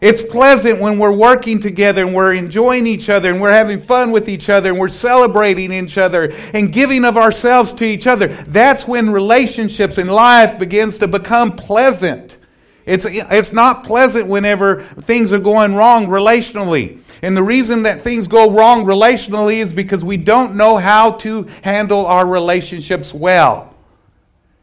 It's 0.00 0.22
pleasant 0.22 0.80
when 0.80 0.98
we're 0.98 1.12
working 1.12 1.58
together 1.60 2.04
and 2.04 2.14
we're 2.14 2.34
enjoying 2.34 2.86
each 2.86 3.08
other 3.08 3.32
and 3.32 3.40
we're 3.40 3.52
having 3.52 3.80
fun 3.80 4.12
with 4.12 4.28
each 4.28 4.48
other 4.48 4.70
and 4.70 4.78
we're 4.78 4.88
celebrating 4.88 5.72
each 5.72 5.98
other 5.98 6.32
and 6.54 6.72
giving 6.72 7.04
of 7.04 7.16
ourselves 7.16 7.72
to 7.74 7.84
each 7.84 8.06
other. 8.06 8.28
That's 8.28 8.86
when 8.86 9.10
relationships 9.10 9.98
and 9.98 10.10
life 10.10 10.56
begins 10.56 10.98
to 10.98 11.08
become 11.08 11.56
pleasant. 11.56 12.38
It's, 12.86 13.04
it's 13.06 13.52
not 13.52 13.84
pleasant 13.84 14.28
whenever 14.28 14.84
things 14.84 15.32
are 15.32 15.40
going 15.40 15.74
wrong 15.74 16.06
relationally. 16.06 17.00
And 17.20 17.36
the 17.36 17.42
reason 17.42 17.82
that 17.82 18.02
things 18.02 18.28
go 18.28 18.52
wrong 18.52 18.84
relationally 18.84 19.56
is 19.56 19.72
because 19.72 20.04
we 20.04 20.16
don't 20.16 20.54
know 20.54 20.76
how 20.76 21.12
to 21.12 21.48
handle 21.62 22.06
our 22.06 22.24
relationships 22.24 23.12
well. 23.12 23.74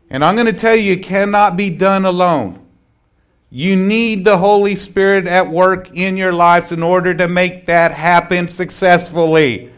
And 0.09 0.23
I'm 0.23 0.35
going 0.35 0.47
to 0.47 0.53
tell 0.53 0.75
you, 0.75 0.93
it 0.93 1.03
cannot 1.03 1.57
be 1.57 1.69
done 1.69 2.05
alone. 2.05 2.64
You 3.57 3.77
need 3.77 4.25
the 4.25 4.37
Holy 4.37 4.75
Spirit 4.75 5.27
at 5.27 5.49
work 5.49 5.95
in 5.95 6.17
your 6.17 6.33
lives 6.33 6.73
in 6.73 6.83
order 6.83 7.13
to 7.13 7.29
make 7.29 7.67
that 7.67 7.93
happen 7.93 8.49
successfully. 8.49 9.71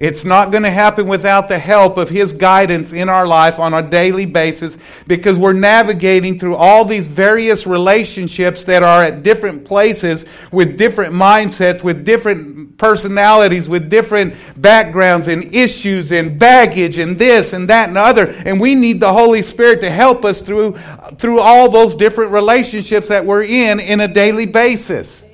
It's 0.00 0.24
not 0.24 0.52
going 0.52 0.62
to 0.62 0.70
happen 0.70 1.08
without 1.08 1.48
the 1.48 1.58
help 1.58 1.96
of 1.96 2.08
His 2.08 2.32
guidance 2.32 2.92
in 2.92 3.08
our 3.08 3.26
life 3.26 3.58
on 3.58 3.74
a 3.74 3.82
daily 3.82 4.26
basis 4.26 4.76
because 5.08 5.36
we're 5.36 5.52
navigating 5.54 6.38
through 6.38 6.54
all 6.54 6.84
these 6.84 7.08
various 7.08 7.66
relationships 7.66 8.62
that 8.64 8.84
are 8.84 9.04
at 9.04 9.24
different 9.24 9.64
places 9.64 10.24
with 10.52 10.78
different 10.78 11.14
mindsets, 11.14 11.82
with 11.82 12.04
different 12.04 12.78
personalities, 12.78 13.68
with 13.68 13.90
different 13.90 14.34
backgrounds 14.56 15.26
and 15.26 15.52
issues 15.52 16.12
and 16.12 16.38
baggage 16.38 16.98
and 16.98 17.18
this 17.18 17.52
and 17.52 17.68
that 17.68 17.88
and 17.88 17.98
other. 17.98 18.28
And 18.28 18.60
we 18.60 18.76
need 18.76 19.00
the 19.00 19.12
Holy 19.12 19.42
Spirit 19.42 19.80
to 19.80 19.90
help 19.90 20.24
us 20.24 20.42
through, 20.42 20.78
through 21.18 21.40
all 21.40 21.68
those 21.68 21.96
different 21.96 22.30
relationships 22.30 23.08
that 23.08 23.24
we're 23.24 23.42
in 23.42 23.80
in 23.80 23.98
a 23.98 24.06
daily 24.06 24.46
basis. 24.46 25.24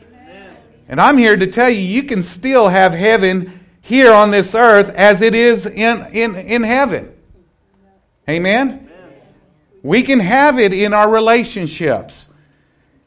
And 0.88 0.98
I'm 0.98 1.18
here 1.18 1.36
to 1.36 1.46
tell 1.46 1.68
you, 1.68 1.80
you 1.80 2.04
can 2.04 2.22
still 2.22 2.70
have 2.70 2.94
heaven 2.94 3.60
here 3.84 4.14
on 4.14 4.30
this 4.30 4.54
earth 4.54 4.88
as 4.94 5.20
it 5.20 5.34
is 5.34 5.66
in, 5.66 6.06
in, 6.12 6.36
in 6.36 6.62
heaven. 6.62 7.12
Amen? 8.28 8.90
We 9.82 10.02
can 10.02 10.20
have 10.20 10.58
it 10.58 10.72
in 10.72 10.94
our 10.94 11.10
relationships. 11.10 12.28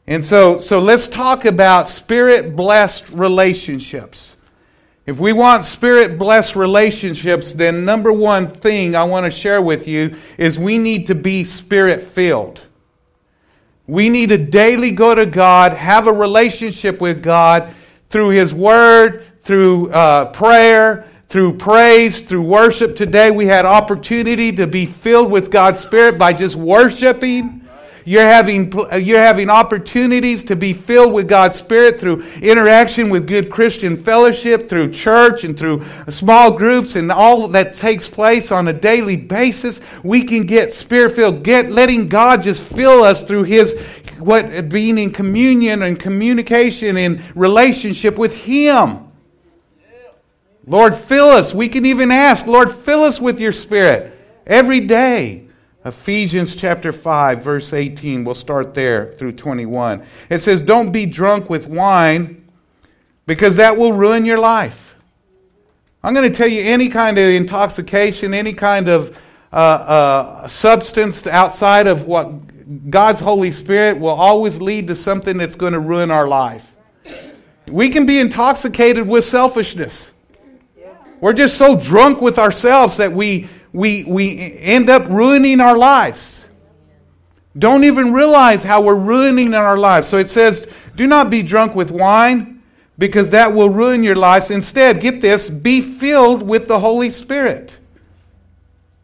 And 0.06 0.24
so, 0.24 0.60
so 0.60 0.78
let's 0.78 1.08
talk 1.08 1.44
about 1.44 1.88
spirit 1.88 2.54
blessed 2.54 3.10
relationships. 3.10 4.36
If 5.04 5.18
we 5.18 5.32
want 5.32 5.64
spirit 5.64 6.16
blessed 6.16 6.54
relationships, 6.54 7.52
then 7.52 7.84
number 7.84 8.12
one 8.12 8.48
thing 8.48 8.94
I 8.94 9.02
want 9.02 9.24
to 9.24 9.32
share 9.32 9.60
with 9.60 9.88
you 9.88 10.14
is 10.36 10.60
we 10.60 10.78
need 10.78 11.06
to 11.06 11.16
be 11.16 11.42
spirit 11.42 12.04
filled. 12.04 12.64
We 13.88 14.10
need 14.10 14.28
to 14.28 14.38
daily 14.38 14.92
go 14.92 15.12
to 15.12 15.26
God, 15.26 15.72
have 15.72 16.06
a 16.06 16.12
relationship 16.12 17.00
with 17.00 17.20
God 17.20 17.74
through 18.10 18.30
His 18.30 18.54
Word, 18.54 19.24
through 19.48 19.90
uh, 19.92 20.26
prayer, 20.26 21.08
through 21.28 21.56
praise, 21.56 22.20
through 22.20 22.42
worship. 22.42 22.94
Today 22.94 23.30
we 23.30 23.46
had 23.46 23.64
opportunity 23.64 24.52
to 24.52 24.66
be 24.66 24.84
filled 24.84 25.30
with 25.30 25.50
God's 25.50 25.80
Spirit 25.80 26.18
by 26.18 26.34
just 26.34 26.54
worshiping. 26.54 27.66
You're 28.04 28.28
having, 28.28 28.70
you're 29.00 29.18
having 29.18 29.48
opportunities 29.48 30.44
to 30.44 30.56
be 30.56 30.74
filled 30.74 31.14
with 31.14 31.28
God's 31.28 31.56
Spirit 31.56 31.98
through 31.98 32.24
interaction 32.42 33.08
with 33.08 33.26
good 33.26 33.50
Christian 33.50 33.96
fellowship, 33.96 34.68
through 34.68 34.92
church, 34.92 35.44
and 35.44 35.58
through 35.58 35.82
small 36.10 36.50
groups, 36.50 36.94
and 36.94 37.10
all 37.10 37.48
that 37.48 37.72
takes 37.72 38.06
place 38.06 38.52
on 38.52 38.68
a 38.68 38.72
daily 38.74 39.16
basis. 39.16 39.80
We 40.02 40.24
can 40.24 40.44
get 40.44 40.74
Spirit 40.74 41.16
filled, 41.16 41.42
get 41.42 41.70
letting 41.70 42.08
God 42.08 42.42
just 42.42 42.62
fill 42.62 43.02
us 43.02 43.22
through 43.22 43.44
His 43.44 43.74
what 44.18 44.68
being 44.68 44.98
in 44.98 45.10
communion 45.10 45.84
and 45.84 45.98
communication 45.98 46.98
and 46.98 47.22
relationship 47.34 48.18
with 48.18 48.36
Him. 48.36 49.07
Lord, 50.68 50.94
fill 50.94 51.28
us. 51.28 51.54
We 51.54 51.68
can 51.68 51.86
even 51.86 52.10
ask, 52.10 52.46
Lord, 52.46 52.70
fill 52.70 53.02
us 53.02 53.20
with 53.20 53.40
your 53.40 53.52
Spirit 53.52 54.14
every 54.46 54.80
day. 54.80 55.46
Ephesians 55.84 56.54
chapter 56.54 56.92
5, 56.92 57.42
verse 57.42 57.72
18. 57.72 58.22
We'll 58.22 58.34
start 58.34 58.74
there 58.74 59.14
through 59.14 59.32
21. 59.32 60.04
It 60.28 60.40
says, 60.40 60.60
Don't 60.60 60.92
be 60.92 61.06
drunk 61.06 61.48
with 61.48 61.66
wine 61.66 62.46
because 63.24 63.56
that 63.56 63.78
will 63.78 63.94
ruin 63.94 64.26
your 64.26 64.38
life. 64.38 64.94
I'm 66.02 66.12
going 66.12 66.30
to 66.30 66.36
tell 66.36 66.48
you 66.48 66.62
any 66.62 66.90
kind 66.90 67.16
of 67.16 67.24
intoxication, 67.24 68.34
any 68.34 68.52
kind 68.52 68.88
of 68.88 69.18
uh, 69.50 69.56
uh, 69.56 70.48
substance 70.48 71.26
outside 71.26 71.86
of 71.86 72.04
what 72.04 72.90
God's 72.90 73.20
Holy 73.20 73.50
Spirit 73.50 73.98
will 73.98 74.08
always 74.10 74.60
lead 74.60 74.86
to 74.88 74.94
something 74.94 75.38
that's 75.38 75.56
going 75.56 75.72
to 75.72 75.80
ruin 75.80 76.10
our 76.10 76.28
life. 76.28 76.74
We 77.70 77.88
can 77.88 78.04
be 78.04 78.18
intoxicated 78.18 79.08
with 79.08 79.24
selfishness. 79.24 80.12
We're 81.20 81.32
just 81.32 81.56
so 81.56 81.76
drunk 81.76 82.20
with 82.20 82.38
ourselves 82.38 82.98
that 82.98 83.12
we, 83.12 83.48
we, 83.72 84.04
we 84.04 84.56
end 84.58 84.88
up 84.88 85.08
ruining 85.08 85.60
our 85.60 85.76
lives. 85.76 86.46
Don't 87.58 87.84
even 87.84 88.12
realize 88.12 88.62
how 88.62 88.82
we're 88.82 88.98
ruining 88.98 89.52
our 89.54 89.76
lives. 89.76 90.06
So 90.06 90.18
it 90.18 90.28
says, 90.28 90.66
do 90.94 91.06
not 91.06 91.30
be 91.30 91.42
drunk 91.42 91.74
with 91.74 91.90
wine 91.90 92.62
because 92.98 93.30
that 93.30 93.52
will 93.52 93.70
ruin 93.70 94.02
your 94.02 94.16
lives. 94.16 94.50
Instead, 94.50 95.00
get 95.00 95.20
this, 95.20 95.50
be 95.50 95.80
filled 95.80 96.42
with 96.42 96.68
the 96.68 96.78
Holy 96.78 97.10
Spirit. 97.10 97.78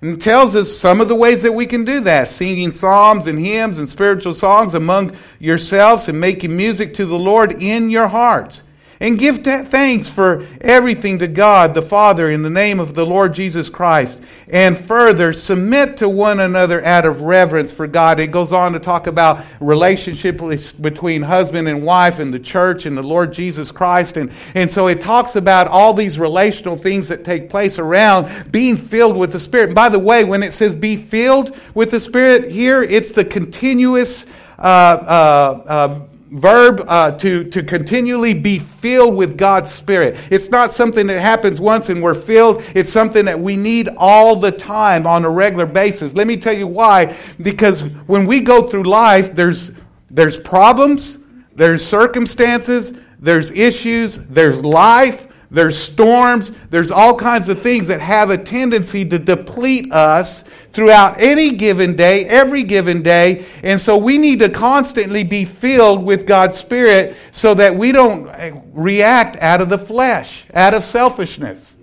And 0.00 0.21
tells 0.21 0.54
us 0.54 0.76
some 0.76 1.00
of 1.00 1.09
the 1.09 1.14
ways 1.14 1.42
that 1.42 1.52
we 1.52 1.66
can 1.66 1.85
do 1.85 2.00
that 2.00 2.28
singing 2.28 2.71
psalms 2.71 3.26
and 3.26 3.38
hymns 3.38 3.78
and 3.78 3.88
spiritual 3.88 4.35
songs 4.35 4.75
among 4.75 5.16
yourselves 5.38 6.09
and 6.09 6.21
making 6.21 6.54
music 6.54 6.94
to 6.94 7.06
the 7.06 7.18
Lord 7.18 7.62
in 7.62 7.88
your 7.90 8.06
hearts 8.06 8.61
And 9.04 9.18
give 9.18 9.44
thanks 9.44 10.08
for 10.08 10.46
everything 10.62 11.18
to 11.18 11.28
God 11.28 11.75
the 11.75 11.82
Father 11.82 12.30
in 12.30 12.40
the 12.40 12.49
name 12.49 12.80
of 12.80 12.94
the 12.94 13.04
Lord 13.04 13.34
Jesus 13.34 13.68
Christ. 13.68 14.18
And 14.49 14.78
further, 14.78 15.34
submit 15.34 15.99
to 15.99 16.08
one 16.08 16.40
another 16.40 16.82
out 16.82 17.04
of 17.04 17.20
reverence 17.20 17.70
for 17.70 17.87
God. 17.87 18.18
It 18.18 18.28
goes 18.30 18.50
on 18.50 18.73
to 18.73 18.78
talk 18.78 19.06
about 19.06 19.44
relationship 19.61 20.40
between 20.80 21.20
husband 21.20 21.68
and 21.68 21.82
wife 21.82 22.18
and 22.18 22.32
the 22.32 22.38
church 22.38 22.87
and 22.87 22.96
the 22.96 23.02
Lord 23.02 23.30
Jesus 23.30 23.70
Christ. 23.70 24.16
And, 24.16 24.32
and 24.54 24.70
so 24.70 24.87
it 24.87 25.02
talks 25.02 25.37
about 25.37 25.68
all 25.68 25.92
these 25.92 26.18
relational 26.18 26.78
things 26.78 27.06
that 27.08 27.26
take 27.26 27.50
place 27.50 27.78
around 27.78 28.50
being 28.50 28.78
filled 28.78 29.18
with 29.18 29.32
the 29.32 29.40
Spirit. 29.40 29.66
And 29.66 29.75
by 29.75 29.90
the 29.90 29.99
way, 29.99 30.25
when 30.25 30.42
it 30.42 30.54
says 30.54 30.75
be 30.75 30.96
filled 30.96 31.61
with 31.75 31.90
the 31.90 32.00
Spirit 32.00 32.50
here, 32.50 32.82
it's 32.82 33.12
the 33.12 33.26
continuous 33.26 34.25
uh, 34.58 34.62
uh, 34.62 35.62
uh, 35.66 36.00
verb 36.31 36.85
uh, 36.88 37.12
to, 37.12 37.45
to 37.45 37.62
continually 37.62 38.35
be 38.35 38.59
filled 38.59 39.14
with 39.14 39.37
God's 39.37 39.73
Spirit. 39.73 40.16
It's 40.31 40.49
not 40.49 40.73
something 40.73 41.07
that 41.07 41.21
happens 41.21 41.61
once 41.61 41.88
and 41.90 42.02
we're 42.02 42.14
filled. 42.14 42.62
It's 42.75 42.93
something 42.93 43.25
that 43.26 43.38
we 43.38 43.57
need 43.57 43.88
all 43.97 44.37
the 44.37 44.50
time 44.50 45.07
on 45.07 45.25
a 45.25 45.31
regular 45.31 45.66
basis. 45.66 46.14
Let 46.14 46.26
me 46.26 46.37
tell 46.37 46.57
you 46.57 46.66
why. 46.66 47.16
Because 47.43 47.83
when 48.07 48.26
we 48.26 48.40
go 48.40 48.69
through 48.69 48.85
life, 48.85 49.35
there's, 49.35 49.71
there's 50.11 50.38
problems, 50.38 51.19
there's 51.54 51.85
circumstances, 51.85 52.93
there's 53.21 53.50
issues, 53.52 54.19
there's 54.28 54.64
life, 54.64 55.28
there's 55.50 55.78
storms, 55.78 56.52
there's 56.70 56.90
all 56.90 57.16
kinds 57.16 57.48
of 57.48 57.62
things 57.62 57.86
that 57.86 58.00
have 58.00 58.30
a 58.30 58.38
tendency 58.38 59.04
to 59.04 59.18
deplete 59.18 59.92
us 59.92 60.44
throughout 60.72 61.20
any 61.20 61.52
given 61.52 61.94
day, 61.94 62.24
every 62.26 62.64
given 62.64 63.02
day. 63.02 63.46
And 63.62 63.80
so 63.80 63.96
we 63.96 64.18
need 64.18 64.40
to 64.40 64.48
constantly 64.48 65.22
be 65.22 65.44
filled 65.44 66.04
with 66.04 66.26
God's 66.26 66.58
Spirit 66.58 67.16
so 67.30 67.54
that 67.54 67.74
we 67.74 67.92
don't 67.92 68.28
react 68.72 69.36
out 69.36 69.60
of 69.60 69.68
the 69.68 69.78
flesh, 69.78 70.44
out 70.52 70.74
of 70.74 70.82
selfishness. 70.82 71.74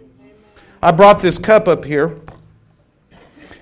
I 0.81 0.91
brought 0.91 1.21
this 1.21 1.37
cup 1.37 1.67
up 1.67 1.85
here. 1.85 2.19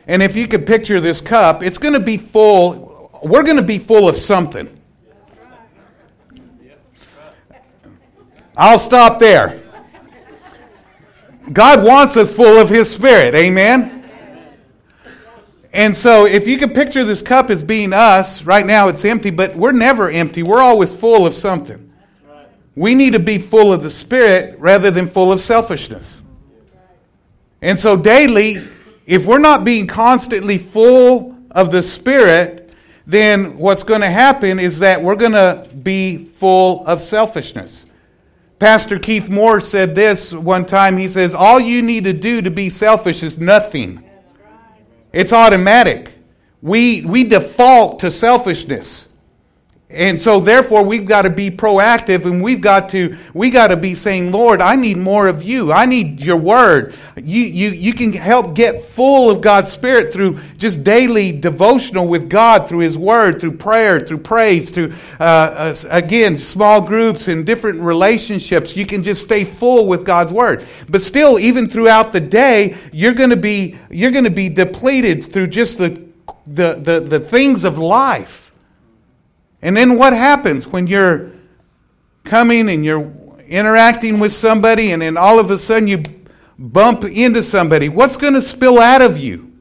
And 0.07 0.23
if 0.23 0.35
you 0.35 0.47
could 0.47 0.65
picture 0.65 0.99
this 0.99 1.21
cup, 1.21 1.61
it's 1.61 1.77
going 1.77 1.93
to 1.93 1.99
be 1.99 2.17
full, 2.17 3.19
we're 3.23 3.43
going 3.43 3.57
to 3.57 3.61
be 3.61 3.77
full 3.77 4.09
of 4.09 4.15
something. 4.15 4.75
I'll 8.57 8.79
stop 8.79 9.19
there. 9.19 9.61
God 11.51 11.83
wants 11.83 12.15
us 12.17 12.31
full 12.31 12.57
of 12.57 12.69
His 12.69 12.89
Spirit. 12.89 13.35
Amen? 13.35 13.95
And 15.71 15.95
so, 15.95 16.25
if 16.25 16.47
you 16.47 16.57
can 16.57 16.73
picture 16.73 17.03
this 17.03 17.21
cup 17.21 17.49
as 17.49 17.61
being 17.61 17.93
us, 17.93 18.43
right 18.43 18.65
now 18.65 18.87
it's 18.87 19.05
empty, 19.05 19.29
but 19.29 19.55
we're 19.55 19.71
never 19.71 20.09
empty. 20.09 20.41
We're 20.41 20.61
always 20.61 20.93
full 20.93 21.27
of 21.27 21.35
something. 21.35 21.91
We 22.75 22.95
need 22.95 23.13
to 23.13 23.19
be 23.19 23.37
full 23.37 23.71
of 23.71 23.83
the 23.83 23.89
Spirit 23.89 24.57
rather 24.57 24.89
than 24.89 25.07
full 25.07 25.31
of 25.31 25.39
selfishness. 25.39 26.21
And 27.61 27.77
so, 27.77 27.95
daily, 27.95 28.63
if 29.05 29.25
we're 29.25 29.37
not 29.37 29.63
being 29.63 29.85
constantly 29.85 30.57
full 30.57 31.37
of 31.51 31.71
the 31.71 31.83
Spirit, 31.83 32.73
then 33.05 33.57
what's 33.57 33.83
going 33.83 34.01
to 34.01 34.09
happen 34.09 34.59
is 34.59 34.79
that 34.79 35.01
we're 35.01 35.15
going 35.15 35.31
to 35.33 35.67
be 35.83 36.25
full 36.25 36.85
of 36.87 37.01
selfishness. 37.01 37.85
Pastor 38.59 38.99
Keith 38.99 39.29
Moore 39.29 39.61
said 39.61 39.95
this 39.95 40.33
one 40.33 40.65
time. 40.65 40.97
He 40.97 41.07
says, 41.07 41.33
All 41.33 41.59
you 41.59 41.81
need 41.81 42.03
to 42.03 42.13
do 42.13 42.41
to 42.41 42.51
be 42.51 42.69
selfish 42.69 43.23
is 43.23 43.37
nothing. 43.37 44.03
It's 45.13 45.33
automatic. 45.33 46.11
We, 46.61 47.01
we 47.01 47.23
default 47.23 47.99
to 48.01 48.11
selfishness. 48.11 49.08
And 49.91 50.21
so 50.21 50.39
therefore 50.39 50.83
we've 50.83 51.07
got 51.07 51.23
to 51.23 51.31
be 51.31 51.49
proactive 51.49 52.25
and 52.25 52.43
we've 52.43 52.61
got 52.61 52.89
to 52.89 53.17
we 53.33 53.49
got 53.49 53.67
to 53.67 53.77
be 53.77 53.95
saying, 53.95 54.31
Lord, 54.31 54.61
I 54.61 54.75
need 54.75 54.97
more 54.97 55.27
of 55.27 55.41
you. 55.41 55.71
I 55.71 55.87
need 55.87 56.21
your 56.21 56.37
word. 56.37 56.95
You 57.15 57.41
you 57.41 57.69
you 57.69 57.93
can 57.93 58.13
help 58.13 58.53
get 58.53 58.83
full 58.83 59.31
of 59.31 59.41
God's 59.41 59.71
spirit 59.71 60.13
through 60.13 60.41
just 60.57 60.83
daily 60.83 61.31
devotional 61.31 62.07
with 62.07 62.29
God 62.29 62.69
through 62.69 62.79
his 62.79 62.99
word, 62.99 63.41
through 63.41 63.57
prayer, 63.57 63.99
through 63.99 64.19
praise, 64.19 64.69
through 64.69 64.93
uh, 65.19 65.23
uh, 65.23 65.75
again, 65.89 66.37
small 66.37 66.81
groups 66.81 67.27
and 67.27 67.43
different 67.43 67.79
relationships. 67.79 68.77
You 68.77 68.85
can 68.85 69.01
just 69.01 69.23
stay 69.23 69.43
full 69.43 69.87
with 69.87 70.05
God's 70.05 70.31
word. 70.31 70.67
But 70.87 71.01
still 71.01 71.39
even 71.39 71.67
throughout 71.67 72.11
the 72.11 72.21
day, 72.21 72.77
you're 72.91 73.13
going 73.13 73.31
to 73.31 73.37
be 73.37 73.79
you're 73.89 74.11
going 74.11 74.25
to 74.25 74.29
be 74.29 74.49
depleted 74.49 75.25
through 75.25 75.47
just 75.47 75.79
the 75.79 76.09
the, 76.45 76.75
the, 76.75 76.99
the 76.99 77.19
things 77.19 77.63
of 77.63 77.79
life. 77.79 78.48
And 79.61 79.75
then 79.75 79.97
what 79.97 80.13
happens 80.13 80.67
when 80.67 80.87
you're 80.87 81.31
coming 82.23 82.69
and 82.69 82.85
you're 82.85 83.11
interacting 83.47 84.19
with 84.19 84.31
somebody 84.31 84.91
and 84.91 85.01
then 85.01 85.17
all 85.17 85.39
of 85.39 85.51
a 85.51 85.57
sudden 85.57 85.87
you 85.87 86.03
bump 86.57 87.03
into 87.03 87.43
somebody? 87.43 87.89
What's 87.89 88.17
going 88.17 88.33
to 88.35 88.41
spill 88.41 88.79
out 88.79 89.01
of 89.01 89.17
you? 89.17 89.51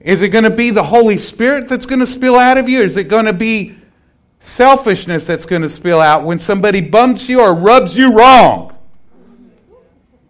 Is 0.00 0.22
it 0.22 0.28
going 0.28 0.44
to 0.44 0.50
be 0.50 0.70
the 0.70 0.84
Holy 0.84 1.16
Spirit 1.16 1.68
that's 1.68 1.86
going 1.86 2.00
to 2.00 2.06
spill 2.06 2.36
out 2.36 2.58
of 2.58 2.68
you? 2.68 2.82
Is 2.82 2.96
it 2.96 3.04
going 3.04 3.24
to 3.24 3.32
be 3.32 3.76
selfishness 4.40 5.26
that's 5.26 5.46
going 5.46 5.62
to 5.62 5.68
spill 5.68 6.00
out 6.00 6.24
when 6.24 6.38
somebody 6.38 6.80
bumps 6.80 7.28
you 7.28 7.40
or 7.40 7.54
rubs 7.54 7.96
you 7.96 8.14
wrong? 8.14 8.76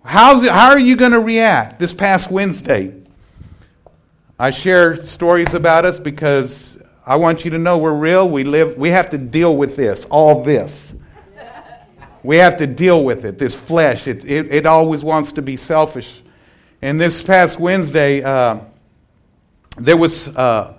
How's 0.02 0.42
it, 0.42 0.50
how 0.50 0.70
are 0.70 0.78
you 0.78 0.96
going 0.96 1.12
to 1.12 1.20
react? 1.20 1.78
This 1.78 1.92
past 1.92 2.30
Wednesday, 2.30 2.94
I 4.38 4.50
share 4.50 4.96
stories 4.96 5.52
about 5.52 5.84
us 5.84 5.98
because 5.98 6.78
I 7.08 7.16
want 7.16 7.42
you 7.42 7.52
to 7.52 7.58
know 7.58 7.78
we're 7.78 7.96
real. 7.96 8.28
We 8.28 8.44
live, 8.44 8.76
we 8.76 8.90
have 8.90 9.08
to 9.10 9.18
deal 9.18 9.56
with 9.56 9.76
this, 9.76 10.04
all 10.10 10.44
this. 10.44 10.92
We 12.22 12.36
have 12.36 12.58
to 12.58 12.66
deal 12.66 13.02
with 13.02 13.24
it, 13.24 13.38
this 13.38 13.54
flesh. 13.54 14.06
It, 14.06 14.26
it, 14.26 14.52
it 14.52 14.66
always 14.66 15.02
wants 15.02 15.32
to 15.32 15.42
be 15.42 15.56
selfish. 15.56 16.22
And 16.82 17.00
this 17.00 17.22
past 17.22 17.58
Wednesday, 17.58 18.22
uh, 18.22 18.58
there 19.78 19.96
was 19.96 20.28
uh, 20.36 20.74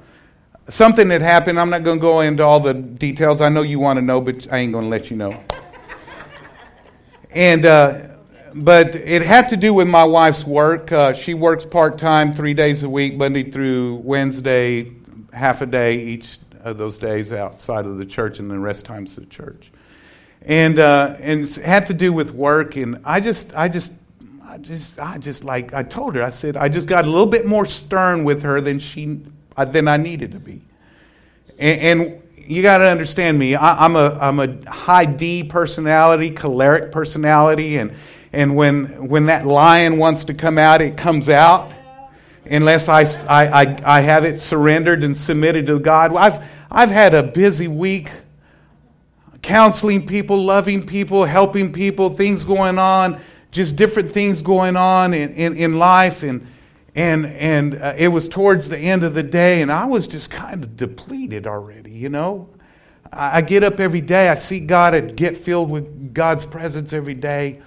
something 0.68 1.08
that 1.08 1.22
happened. 1.22 1.60
I'm 1.60 1.72
not 1.72 1.84
going 1.84 1.98
to 1.98 2.02
go 2.02 2.20
into 2.20 2.46
all 2.46 2.60
the 2.60 2.76
details. 2.76 3.42
I 3.42 3.50
know 3.50 3.64
you 3.64 3.80
want 3.80 3.98
to 3.98 4.06
know, 4.06 4.22
but 4.22 4.48
I 4.52 4.60
ain't 4.60 4.72
going 4.72 4.86
to 4.86 4.90
let 4.90 5.10
you 5.10 5.18
know. 5.18 5.44
and, 7.32 7.66
uh, 7.66 8.02
but 8.54 8.94
it 8.94 9.24
had 9.24 9.50
to 9.50 9.58
do 9.58 9.74
with 9.74 9.88
my 9.88 10.04
wife's 10.04 10.46
work. 10.46 10.92
Uh, 10.92 11.14
she 11.14 11.34
works 11.34 11.66
part 11.66 11.98
time, 11.98 12.34
three 12.34 12.54
days 12.54 12.84
a 12.84 12.90
week, 12.90 13.16
Monday 13.16 13.50
through 13.50 13.96
Wednesday, 14.04 14.99
half 15.34 15.62
a 15.62 15.66
day 15.66 15.98
each 16.00 16.40
of 16.64 16.78
those 16.78 16.98
days 16.98 17.32
outside 17.32 17.86
of 17.86 17.98
the 17.98 18.06
church, 18.06 18.40
and 18.40 18.50
the 18.50 18.60
rest 18.60 18.86
times 18.86 19.16
the 19.16 19.26
church. 19.26 19.72
And 20.42 20.80
uh, 20.80 21.16
and 21.20 21.48
had 21.56 21.86
to 21.88 21.94
do 21.94 22.14
with 22.14 22.32
work, 22.32 22.76
and 22.76 23.00
I 23.04 23.20
just 23.20 23.56
I 23.56 23.68
just 23.68 23.92
I 24.44 24.58
just 24.58 25.00
I 25.00 25.18
just 25.18 25.44
like 25.44 25.74
I 25.74 25.84
told 25.84 26.16
her 26.16 26.24
I 26.24 26.30
said 26.30 26.58
I 26.58 26.70
just 26.70 26.88
got 26.88 27.06
a 27.06 27.10
little 27.10 27.28
bit 27.28 27.46
more 27.46 27.66
stern 27.66 28.24
with 28.24 28.42
her 28.44 28.62
than 28.62 28.80
she 28.80 29.22
uh, 29.58 29.66
than 29.66 29.88
I 29.88 29.98
needed 29.98 30.32
to 30.32 30.40
be, 30.40 30.62
and, 31.58 32.02
and 32.02 32.24
you 32.38 32.62
got 32.62 32.80
to 32.80 32.86
understand 32.86 33.38
me. 33.38 33.56
I, 33.56 33.86
am 33.86 33.96
a 33.96 34.18
I'm 34.20 34.40
a 34.40 34.70
high 34.70 35.06
D 35.06 35.44
personality, 35.44 36.32
choleric 36.32 36.92
personality, 36.92 37.78
and 37.78 37.94
and 38.32 38.56
when 38.56 39.08
when 39.08 39.26
that 39.26 39.46
lion 39.46 39.98
wants 39.98 40.24
to 40.26 40.34
come 40.34 40.58
out, 40.58 40.82
it 40.82 40.98
comes 40.98 41.30
out 41.30 41.74
unless 42.50 42.90
I, 42.90 43.02
I, 43.28 43.80
I, 43.84 44.02
have 44.02 44.26
it 44.26 44.40
surrendered 44.40 45.04
and 45.04 45.16
submitted 45.16 45.68
to 45.68 45.80
God. 45.80 46.16
I've, 46.16 46.44
I've 46.72 46.90
had 46.90 47.14
a 47.14 47.24
busy 47.24 47.68
week 47.68 48.10
counseling 49.42 50.06
people, 50.06 50.44
loving 50.44 50.86
people, 50.86 51.26
helping 51.26 51.72
people, 51.72 52.10
things 52.10 52.44
going 52.44 52.80
on, 52.80 53.22
just 53.52 53.76
different 53.76 54.12
things 54.12 54.42
going 54.42 54.76
on 54.76 55.14
in, 55.14 55.32
in, 55.34 55.56
in 55.56 55.78
life. 55.78 56.24
And, 56.24 56.46
and, 56.96 57.26
and 57.28 57.76
uh, 57.76 57.94
it 57.98 58.08
was 58.08 58.28
towards 58.28 58.68
the 58.68 58.78
end 58.78 59.04
of 59.04 59.14
the 59.14 59.24
day, 59.24 59.62
and 59.62 59.72
I 59.72 59.86
was 59.86 60.08
just 60.08 60.30
kind 60.30 60.64
of 60.64 60.76
depleted 60.76 61.48
already, 61.48 61.92
you 61.92 62.10
know. 62.10 62.50
I, 63.14 63.38
I 63.38 63.42
get 63.42 63.64
up 63.64 63.80
every 63.80 64.02
day, 64.02 64.28
I 64.28 64.36
see 64.36 64.60
God, 64.60 64.96
I 64.96 65.02
get 65.02 65.38
filled 65.38 65.70
with 65.70 66.14
God's 66.14 66.46
presence 66.46 66.94
every 66.94 67.14
day. 67.14 67.62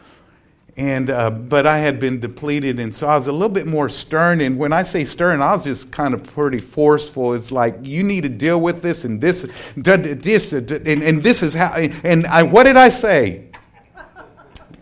And 0.77 1.11
uh, 1.11 1.29
but 1.29 1.67
I 1.67 1.79
had 1.79 1.99
been 2.01 2.19
depleted, 2.19 2.81
and 2.81 2.95
so 2.95 3.07
I 3.07 3.17
was 3.17 3.27
a 3.27 3.33
little 3.33 3.51
bit 3.51 3.67
more 3.67 3.91
stern. 3.91 4.41
And 4.41 4.57
when 4.57 4.73
I 4.73 4.83
say 4.83 5.05
stern, 5.05 5.43
I 5.43 5.53
was 5.53 5.65
just 5.65 5.91
kind 5.91 6.15
of 6.15 6.23
pretty 6.23 6.61
forceful. 6.61 7.35
It's 7.35 7.53
like 7.53 7.77
you 7.83 8.03
need 8.03 8.23
to 8.23 8.31
deal 8.31 8.59
with 8.59 8.81
this, 8.81 9.05
and 9.05 9.21
this, 9.21 9.47
this, 9.77 10.53
and, 10.53 10.73
and 10.87 11.23
this 11.23 11.43
is 11.43 11.53
how. 11.53 11.75
And 11.75 12.27
I, 12.27 12.43
what 12.45 12.65
did 12.65 12.79
I 12.79 12.89
say? 12.89 13.51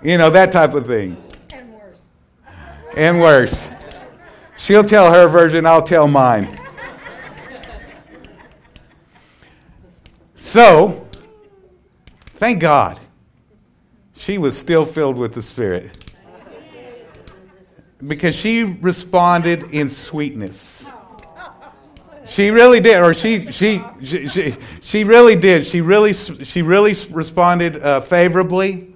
You 0.03 0.17
know 0.17 0.31
that 0.31 0.53
type 0.53 0.75
of 0.75 0.87
thing. 0.87 1.17
And 1.51 1.73
worse. 1.73 1.99
And 2.97 3.21
worse. 3.21 3.69
She'll 4.59 4.85
tell 4.85 5.13
her 5.13 5.27
version. 5.27 5.67
I'll 5.67 5.83
tell 5.83 6.07
mine. 6.07 6.57
So, 10.37 11.07
thank 12.39 12.61
God 12.61 13.01
she 14.21 14.37
was 14.37 14.57
still 14.57 14.85
filled 14.85 15.17
with 15.17 15.33
the 15.33 15.41
Spirit. 15.41 15.97
Because 18.07 18.35
she 18.35 18.65
responded 18.65 19.63
in 19.75 19.89
sweetness. 19.89 20.85
She 22.27 22.51
really 22.51 22.81
did, 22.81 23.03
or 23.03 23.15
she, 23.15 23.51
she, 23.51 23.83
she, 24.05 24.29
she, 24.29 24.57
she 24.83 25.05
really 25.05 25.37
did. 25.37 25.67
She 25.67 25.81
really, 25.81 26.13
she 26.13 26.61
really 26.61 26.95
responded 27.11 27.83
uh, 27.83 28.03
favorably. 28.03 28.95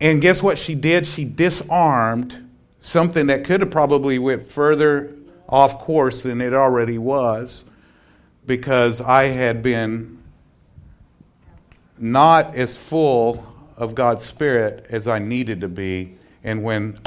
and 0.00 0.22
guess 0.22 0.40
what 0.40 0.56
she 0.56 0.76
did? 0.76 1.04
She 1.04 1.24
disarmed 1.24 2.48
something 2.78 3.26
that 3.26 3.44
could 3.44 3.60
have 3.60 3.72
probably 3.72 4.20
went 4.20 4.48
further 4.48 5.16
off 5.48 5.80
course 5.80 6.22
than 6.22 6.40
it 6.40 6.54
already 6.54 6.98
was 6.98 7.64
because 8.46 9.00
I 9.00 9.36
had 9.36 9.62
been 9.62 10.22
not 11.98 12.54
as 12.54 12.76
full 12.76 13.53
of 13.76 13.94
God's 13.94 14.24
Spirit 14.24 14.86
as 14.90 15.06
I 15.08 15.18
needed 15.18 15.60
to 15.60 15.68
be. 15.68 16.16
And 16.44 16.62
when 16.62 16.98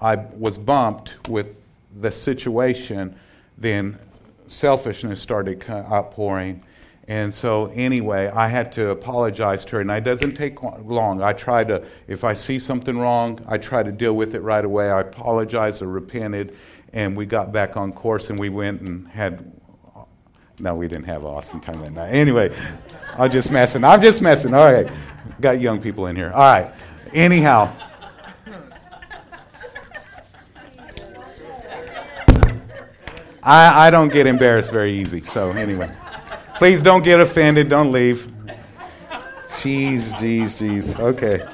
I 0.00 0.16
was 0.16 0.58
bumped 0.58 1.28
with 1.28 1.56
the 2.00 2.12
situation, 2.12 3.16
then 3.58 3.98
selfishness 4.46 5.20
started 5.20 5.64
outpouring. 5.68 6.62
And 7.08 7.32
so, 7.32 7.66
anyway, 7.74 8.28
I 8.34 8.48
had 8.48 8.72
to 8.72 8.90
apologize 8.90 9.64
to 9.66 9.76
her, 9.76 9.80
and 9.80 9.90
it 9.90 10.00
doesn't 10.00 10.34
take 10.34 10.60
long. 10.62 11.22
I 11.22 11.32
try 11.32 11.62
to, 11.62 11.84
if 12.08 12.24
I 12.24 12.32
see 12.32 12.58
something 12.58 12.98
wrong, 12.98 13.44
I 13.46 13.58
try 13.58 13.84
to 13.84 13.92
deal 13.92 14.14
with 14.14 14.34
it 14.34 14.40
right 14.40 14.64
away. 14.64 14.90
I 14.90 15.02
apologized 15.02 15.82
or 15.82 15.86
repented, 15.86 16.56
and 16.92 17.16
we 17.16 17.24
got 17.24 17.52
back 17.52 17.76
on 17.76 17.92
course, 17.92 18.30
and 18.30 18.38
we 18.38 18.48
went 18.48 18.80
and 18.82 19.06
had. 19.08 19.52
No, 20.58 20.74
we 20.74 20.88
didn't 20.88 21.04
have 21.04 21.22
an 21.22 21.28
awesome 21.28 21.60
time 21.60 21.80
that 21.82 21.92
night. 21.92 22.10
Anyway, 22.10 22.54
I'm 23.18 23.30
just 23.30 23.50
messing. 23.50 23.84
I'm 23.84 24.00
just 24.00 24.22
messing. 24.22 24.54
All 24.54 24.72
right, 24.72 24.90
got 25.40 25.60
young 25.60 25.80
people 25.80 26.06
in 26.06 26.16
here. 26.16 26.32
All 26.32 26.40
right. 26.40 26.72
Anyhow. 27.12 27.74
I, 33.42 33.86
I 33.86 33.90
don't 33.90 34.12
get 34.12 34.26
embarrassed 34.26 34.72
very 34.72 34.92
easy. 34.92 35.22
So, 35.22 35.52
anyway. 35.52 35.94
Please 36.56 36.80
don't 36.80 37.04
get 37.04 37.20
offended. 37.20 37.68
Don't 37.68 37.92
leave. 37.92 38.26
Jeez, 39.48 40.12
jeez, 40.14 40.56
jeez. 40.56 40.98
Okay. 40.98 41.44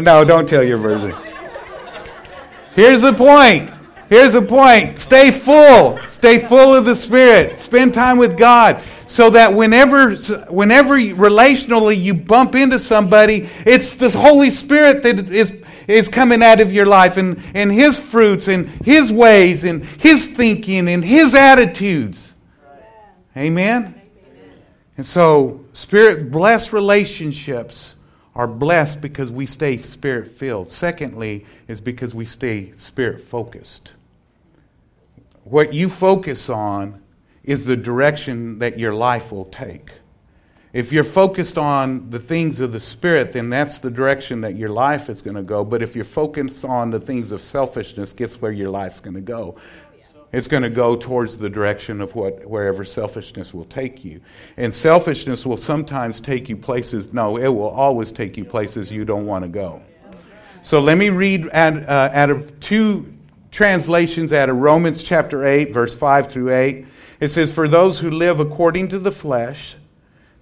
No, 0.00 0.24
don't 0.24 0.48
tell 0.48 0.62
your 0.62 0.78
version. 0.78 1.14
Here's 2.74 3.00
the 3.00 3.12
point. 3.12 3.70
Here's 4.08 4.34
the 4.34 4.42
point. 4.42 5.00
Stay 5.00 5.30
full. 5.30 5.98
Stay 6.26 6.44
full 6.44 6.74
of 6.74 6.84
the 6.84 6.96
Spirit. 6.96 7.56
Spend 7.56 7.94
time 7.94 8.18
with 8.18 8.36
God 8.36 8.82
so 9.06 9.30
that 9.30 9.54
whenever, 9.54 10.12
whenever 10.50 10.96
relationally 10.96 11.96
you 11.96 12.14
bump 12.14 12.56
into 12.56 12.80
somebody, 12.80 13.48
it's 13.64 13.94
the 13.94 14.10
Holy 14.10 14.50
Spirit 14.50 15.04
that 15.04 15.32
is, 15.32 15.52
is 15.86 16.08
coming 16.08 16.42
out 16.42 16.60
of 16.60 16.72
your 16.72 16.84
life 16.84 17.16
and, 17.16 17.40
and 17.54 17.70
His 17.70 17.96
fruits 17.96 18.48
and 18.48 18.68
His 18.84 19.12
ways 19.12 19.62
and 19.62 19.84
His 19.84 20.26
thinking 20.26 20.88
and 20.88 21.04
His 21.04 21.32
attitudes. 21.32 22.34
Amen? 23.36 23.94
And 24.96 25.06
so, 25.06 25.64
spirit 25.74 26.32
blessed 26.32 26.72
relationships 26.72 27.94
are 28.34 28.48
blessed 28.48 29.00
because 29.00 29.30
we 29.30 29.46
stay 29.46 29.76
spirit 29.78 30.32
filled. 30.32 30.70
Secondly, 30.70 31.46
is 31.68 31.80
because 31.80 32.16
we 32.16 32.26
stay 32.26 32.72
spirit 32.72 33.20
focused. 33.20 33.92
What 35.48 35.72
you 35.72 35.88
focus 35.88 36.50
on 36.50 37.00
is 37.44 37.66
the 37.66 37.76
direction 37.76 38.58
that 38.58 38.80
your 38.80 38.92
life 38.92 39.30
will 39.30 39.44
take. 39.44 39.92
If 40.72 40.92
you're 40.92 41.04
focused 41.04 41.56
on 41.56 42.10
the 42.10 42.18
things 42.18 42.58
of 42.58 42.72
the 42.72 42.80
Spirit, 42.80 43.32
then 43.32 43.48
that's 43.48 43.78
the 43.78 43.88
direction 43.88 44.40
that 44.40 44.56
your 44.56 44.70
life 44.70 45.08
is 45.08 45.22
going 45.22 45.36
to 45.36 45.44
go. 45.44 45.64
But 45.64 45.82
if 45.82 45.94
you're 45.94 46.04
focused 46.04 46.64
on 46.64 46.90
the 46.90 46.98
things 46.98 47.30
of 47.30 47.40
selfishness, 47.42 48.12
guess 48.12 48.40
where 48.40 48.50
your 48.50 48.70
life's 48.70 48.98
going 48.98 49.14
to 49.14 49.20
go? 49.20 49.54
It's 50.32 50.48
going 50.48 50.64
to 50.64 50.68
go 50.68 50.96
towards 50.96 51.36
the 51.36 51.48
direction 51.48 52.00
of 52.00 52.16
what, 52.16 52.44
wherever 52.44 52.84
selfishness 52.84 53.54
will 53.54 53.66
take 53.66 54.04
you. 54.04 54.20
And 54.56 54.74
selfishness 54.74 55.46
will 55.46 55.56
sometimes 55.56 56.20
take 56.20 56.48
you 56.48 56.56
places, 56.56 57.12
no, 57.12 57.36
it 57.38 57.48
will 57.48 57.68
always 57.68 58.10
take 58.10 58.36
you 58.36 58.44
places 58.44 58.90
you 58.90 59.04
don't 59.04 59.26
want 59.26 59.44
to 59.44 59.48
go. 59.48 59.80
So 60.62 60.80
let 60.80 60.98
me 60.98 61.10
read 61.10 61.48
out, 61.52 61.88
uh, 61.88 62.10
out 62.12 62.30
of 62.30 62.58
two 62.58 63.15
translations 63.56 64.34
out 64.34 64.50
of 64.50 64.56
Romans 64.58 65.02
chapter 65.02 65.46
8, 65.46 65.72
verse 65.72 65.94
5 65.94 66.28
through 66.28 66.54
8. 66.54 66.86
It 67.20 67.28
says, 67.28 67.50
For 67.50 67.66
those 67.66 67.98
who 67.98 68.10
live 68.10 68.38
according 68.38 68.88
to 68.88 68.98
the 68.98 69.10
flesh 69.10 69.76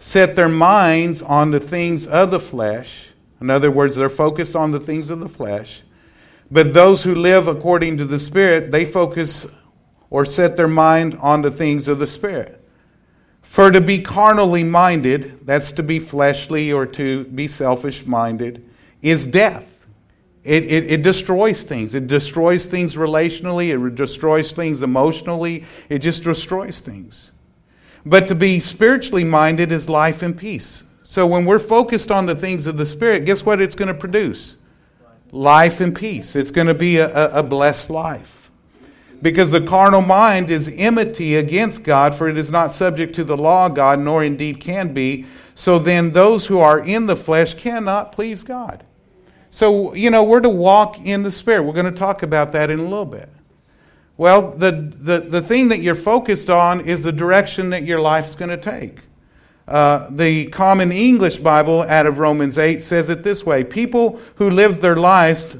set 0.00 0.34
their 0.34 0.48
minds 0.48 1.22
on 1.22 1.52
the 1.52 1.60
things 1.60 2.08
of 2.08 2.32
the 2.32 2.40
flesh. 2.40 3.10
In 3.40 3.50
other 3.50 3.70
words, 3.70 3.94
they're 3.94 4.08
focused 4.08 4.56
on 4.56 4.72
the 4.72 4.80
things 4.80 5.10
of 5.10 5.20
the 5.20 5.28
flesh. 5.28 5.82
But 6.50 6.74
those 6.74 7.04
who 7.04 7.14
live 7.14 7.46
according 7.46 7.98
to 7.98 8.04
the 8.04 8.18
Spirit, 8.18 8.72
they 8.72 8.84
focus 8.84 9.46
or 10.10 10.24
set 10.24 10.56
their 10.56 10.66
mind 10.66 11.16
on 11.18 11.40
the 11.40 11.52
things 11.52 11.86
of 11.86 12.00
the 12.00 12.08
Spirit. 12.08 12.60
For 13.42 13.70
to 13.70 13.80
be 13.80 14.00
carnally 14.00 14.64
minded, 14.64 15.46
that's 15.46 15.70
to 15.72 15.84
be 15.84 16.00
fleshly 16.00 16.72
or 16.72 16.84
to 16.86 17.22
be 17.26 17.46
selfish 17.46 18.04
minded, 18.06 18.68
is 19.02 19.24
death. 19.24 19.73
It, 20.44 20.64
it, 20.64 20.92
it, 20.92 21.02
destroys 21.02 21.62
things. 21.62 21.94
It 21.94 22.06
destroys 22.06 22.66
things 22.66 22.96
relationally, 22.96 23.72
it 23.72 23.94
destroys 23.94 24.52
things 24.52 24.82
emotionally, 24.82 25.64
it 25.88 26.00
just 26.00 26.22
destroys 26.22 26.80
things. 26.80 27.32
But 28.04 28.28
to 28.28 28.34
be 28.34 28.60
spiritually 28.60 29.24
minded 29.24 29.72
is 29.72 29.88
life 29.88 30.22
and 30.22 30.36
peace. 30.36 30.84
So 31.02 31.26
when 31.26 31.46
we're 31.46 31.58
focused 31.58 32.10
on 32.10 32.26
the 32.26 32.36
things 32.36 32.66
of 32.66 32.76
the 32.76 32.84
Spirit, 32.84 33.24
guess 33.24 33.46
what 33.46 33.62
it's 33.62 33.74
going 33.74 33.88
to 33.88 33.94
produce? 33.94 34.56
Life 35.30 35.80
and 35.80 35.96
peace. 35.96 36.36
It's 36.36 36.50
going 36.50 36.66
to 36.66 36.74
be 36.74 36.98
a, 36.98 37.38
a 37.38 37.42
blessed 37.42 37.88
life. 37.88 38.50
Because 39.22 39.50
the 39.50 39.62
carnal 39.62 40.02
mind 40.02 40.50
is 40.50 40.68
enmity 40.68 41.36
against 41.36 41.82
God, 41.82 42.14
for 42.14 42.28
it 42.28 42.36
is 42.36 42.50
not 42.50 42.72
subject 42.72 43.14
to 43.14 43.24
the 43.24 43.36
law 43.36 43.66
of 43.66 43.74
God, 43.74 43.98
nor 44.00 44.22
indeed 44.22 44.60
can 44.60 44.92
be. 44.92 45.24
So 45.54 45.78
then 45.78 46.10
those 46.10 46.46
who 46.46 46.58
are 46.58 46.80
in 46.80 47.06
the 47.06 47.16
flesh 47.16 47.54
cannot 47.54 48.12
please 48.12 48.42
God. 48.44 48.84
So, 49.54 49.94
you 49.94 50.10
know, 50.10 50.24
we're 50.24 50.40
to 50.40 50.48
walk 50.48 50.98
in 51.06 51.22
the 51.22 51.30
Spirit. 51.30 51.62
We're 51.62 51.74
going 51.74 51.84
to 51.84 51.92
talk 51.92 52.24
about 52.24 52.50
that 52.54 52.72
in 52.72 52.80
a 52.80 52.82
little 52.82 53.04
bit. 53.04 53.28
Well, 54.16 54.50
the, 54.50 54.72
the, 54.72 55.20
the 55.20 55.40
thing 55.40 55.68
that 55.68 55.78
you're 55.78 55.94
focused 55.94 56.50
on 56.50 56.80
is 56.80 57.04
the 57.04 57.12
direction 57.12 57.70
that 57.70 57.84
your 57.84 58.00
life's 58.00 58.34
going 58.34 58.48
to 58.48 58.56
take. 58.56 58.98
Uh, 59.68 60.08
the 60.10 60.46
Common 60.46 60.90
English 60.90 61.36
Bible 61.36 61.82
out 61.82 62.04
of 62.04 62.18
Romans 62.18 62.58
8 62.58 62.82
says 62.82 63.08
it 63.10 63.22
this 63.22 63.46
way 63.46 63.62
People 63.62 64.18
who 64.34 64.50
live 64.50 64.80
their 64.80 64.96
lives 64.96 65.56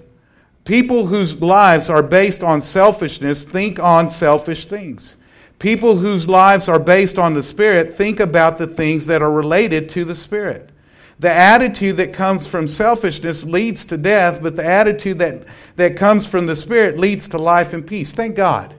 People 0.64 1.06
whose 1.06 1.40
lives 1.40 1.88
are 1.88 2.02
based 2.02 2.42
on 2.42 2.62
selfishness 2.62 3.44
think 3.44 3.78
on 3.78 4.10
selfish 4.10 4.66
things. 4.66 5.14
People 5.60 5.98
whose 5.98 6.26
lives 6.26 6.68
are 6.68 6.80
based 6.80 7.16
on 7.16 7.34
the 7.34 7.44
Spirit 7.44 7.94
think 7.94 8.18
about 8.18 8.58
the 8.58 8.66
things 8.66 9.06
that 9.06 9.22
are 9.22 9.30
related 9.30 9.88
to 9.90 10.04
the 10.04 10.16
Spirit. 10.16 10.70
The 11.18 11.32
attitude 11.32 11.96
that 11.98 12.12
comes 12.12 12.46
from 12.46 12.66
selfishness 12.66 13.44
leads 13.44 13.84
to 13.86 13.96
death, 13.96 14.42
but 14.42 14.56
the 14.56 14.64
attitude 14.64 15.18
that, 15.18 15.44
that 15.76 15.96
comes 15.96 16.26
from 16.26 16.46
the 16.46 16.56
Spirit 16.56 16.98
leads 16.98 17.28
to 17.28 17.38
life 17.38 17.72
and 17.72 17.86
peace. 17.86 18.12
Thank 18.12 18.34
God. 18.34 18.74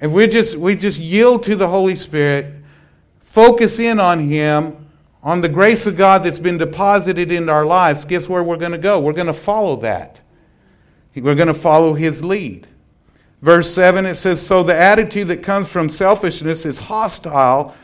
If 0.00 0.10
we 0.10 0.26
just, 0.26 0.56
we 0.56 0.76
just 0.76 0.98
yield 0.98 1.44
to 1.44 1.56
the 1.56 1.68
Holy 1.68 1.96
Spirit, 1.96 2.52
focus 3.20 3.78
in 3.78 3.98
on 3.98 4.28
Him, 4.28 4.84
on 5.22 5.40
the 5.40 5.48
grace 5.48 5.86
of 5.86 5.96
God 5.96 6.22
that's 6.22 6.38
been 6.38 6.58
deposited 6.58 7.32
in 7.32 7.48
our 7.48 7.64
lives, 7.64 8.04
guess 8.04 8.28
where 8.28 8.44
we're 8.44 8.58
going 8.58 8.72
to 8.72 8.78
go? 8.78 9.00
We're 9.00 9.14
going 9.14 9.26
to 9.26 9.32
follow 9.32 9.76
that. 9.76 10.20
We're 11.16 11.34
going 11.34 11.48
to 11.48 11.54
follow 11.54 11.94
his 11.94 12.22
lead. 12.22 12.66
Verse 13.40 13.72
7, 13.72 14.04
it 14.04 14.16
says, 14.16 14.44
So 14.44 14.62
the 14.62 14.76
attitude 14.76 15.28
that 15.28 15.42
comes 15.42 15.68
from 15.68 15.88
selfishness 15.88 16.66
is 16.66 16.78
hostile 16.78 17.74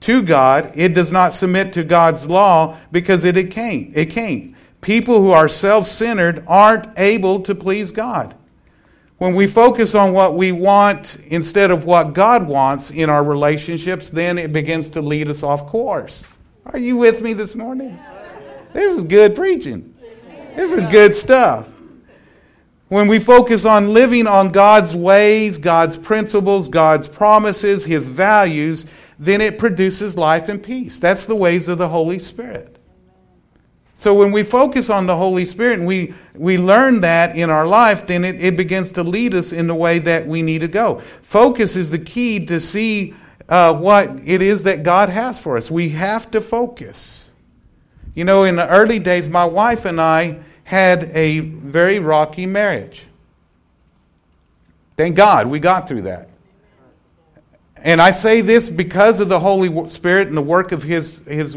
to 0.00 0.22
God. 0.22 0.72
It 0.74 0.94
does 0.94 1.12
not 1.12 1.32
submit 1.32 1.72
to 1.74 1.84
God's 1.84 2.28
law 2.28 2.76
because 2.90 3.24
it, 3.24 3.36
it 3.36 3.50
can't. 3.50 3.96
It 3.96 4.10
can't. 4.10 4.54
People 4.80 5.20
who 5.20 5.30
are 5.30 5.48
self 5.48 5.86
centered 5.86 6.44
aren't 6.46 6.86
able 6.98 7.40
to 7.42 7.54
please 7.54 7.92
God. 7.92 8.34
When 9.18 9.34
we 9.34 9.46
focus 9.46 9.94
on 9.94 10.14
what 10.14 10.34
we 10.34 10.50
want 10.50 11.18
instead 11.26 11.70
of 11.70 11.84
what 11.84 12.14
God 12.14 12.48
wants 12.48 12.90
in 12.90 13.10
our 13.10 13.22
relationships, 13.22 14.08
then 14.08 14.38
it 14.38 14.50
begins 14.50 14.88
to 14.90 15.02
lead 15.02 15.28
us 15.28 15.42
off 15.42 15.66
course. 15.66 16.36
Are 16.64 16.78
you 16.78 16.96
with 16.96 17.20
me 17.20 17.34
this 17.34 17.54
morning? 17.54 17.98
This 18.72 18.96
is 18.96 19.04
good 19.04 19.36
preaching. 19.36 19.94
This 20.56 20.72
is 20.72 20.82
good 20.84 21.14
stuff. 21.14 21.66
When 22.88 23.08
we 23.08 23.18
focus 23.20 23.64
on 23.64 23.92
living 23.92 24.26
on 24.26 24.50
God's 24.50 24.96
ways, 24.96 25.58
God's 25.58 25.98
principles, 25.98 26.68
God's 26.68 27.06
promises, 27.06 27.84
His 27.84 28.06
values, 28.06 28.86
then 29.20 29.40
it 29.40 29.58
produces 29.58 30.16
life 30.16 30.48
and 30.48 30.60
peace. 30.60 30.98
That's 30.98 31.26
the 31.26 31.36
ways 31.36 31.68
of 31.68 31.78
the 31.78 31.88
Holy 31.88 32.18
Spirit. 32.18 32.76
So 33.94 34.14
when 34.14 34.32
we 34.32 34.42
focus 34.42 34.90
on 34.90 35.06
the 35.06 35.16
Holy 35.16 35.44
Spirit 35.44 35.78
and 35.78 35.86
we, 35.86 36.14
we 36.34 36.58
learn 36.58 37.02
that 37.02 37.36
in 37.36 37.50
our 37.50 37.66
life, 37.66 38.06
then 38.06 38.24
it, 38.24 38.42
it 38.42 38.56
begins 38.56 38.90
to 38.92 39.04
lead 39.04 39.34
us 39.34 39.52
in 39.52 39.66
the 39.66 39.74
way 39.74 39.98
that 39.98 40.26
we 40.26 40.40
need 40.40 40.62
to 40.62 40.68
go. 40.68 41.02
Focus 41.20 41.76
is 41.76 41.90
the 41.90 41.98
key 41.98 42.44
to 42.46 42.60
see 42.60 43.14
uh, 43.48 43.74
what 43.74 44.08
it 44.24 44.40
is 44.40 44.62
that 44.62 44.82
God 44.82 45.10
has 45.10 45.38
for 45.38 45.56
us. 45.56 45.70
We 45.70 45.90
have 45.90 46.30
to 46.30 46.40
focus. 46.40 47.28
You 48.14 48.24
know, 48.24 48.44
in 48.44 48.56
the 48.56 48.66
early 48.66 48.98
days, 48.98 49.28
my 49.28 49.44
wife 49.44 49.84
and 49.84 50.00
I, 50.00 50.40
had 50.70 51.10
a 51.16 51.40
very 51.40 51.98
rocky 51.98 52.46
marriage. 52.46 53.04
Thank 54.96 55.16
God 55.16 55.48
we 55.48 55.58
got 55.58 55.88
through 55.88 56.02
that. 56.02 56.29
And 57.82 58.00
I 58.00 58.10
say 58.10 58.40
this 58.40 58.68
because 58.68 59.20
of 59.20 59.28
the 59.28 59.40
Holy 59.40 59.88
Spirit 59.88 60.28
and 60.28 60.36
the 60.36 60.42
work 60.42 60.72
of 60.72 60.82
His, 60.82 61.18
His 61.26 61.56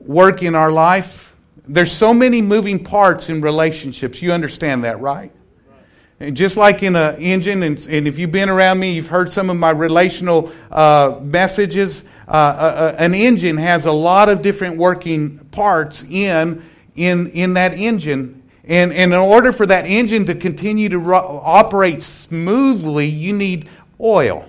work 0.00 0.42
in 0.42 0.54
our 0.54 0.70
life 0.70 1.26
there's 1.68 1.92
so 1.92 2.14
many 2.14 2.42
moving 2.42 2.84
parts 2.84 3.28
in 3.28 3.40
relationships. 3.40 4.22
You 4.22 4.32
understand 4.32 4.84
that, 4.84 5.00
right? 5.00 5.32
And 6.20 6.36
just 6.36 6.56
like 6.56 6.82
in 6.82 6.96
an 6.96 7.16
engine, 7.16 7.62
and, 7.62 7.78
and, 7.90 8.08
if 8.08 8.18
you've 8.18 8.32
been 8.32 8.48
around 8.48 8.78
me, 8.78 8.94
you've 8.94 9.08
heard 9.08 9.30
some 9.30 9.50
of 9.50 9.56
my 9.56 9.70
relational 9.70 10.50
uh, 10.70 11.18
messages. 11.20 12.04
Uh, 12.26 12.30
uh, 12.30 12.34
uh, 12.34 12.96
an 12.98 13.12
engine 13.12 13.58
has 13.58 13.84
a 13.84 13.92
lot 13.92 14.30
of 14.30 14.40
different 14.40 14.78
working 14.78 15.38
parts 15.50 16.04
in, 16.04 16.64
in, 16.94 17.28
in 17.30 17.54
that 17.54 17.74
engine. 17.74 18.42
And, 18.64 18.92
and 18.92 19.12
in 19.12 19.18
order 19.18 19.52
for 19.52 19.66
that 19.66 19.86
engine 19.86 20.24
to 20.26 20.34
continue 20.34 20.88
to 20.88 20.98
ro- 20.98 21.42
operate 21.44 22.02
smoothly, 22.02 23.06
you 23.06 23.34
need 23.34 23.68
oil. 24.00 24.48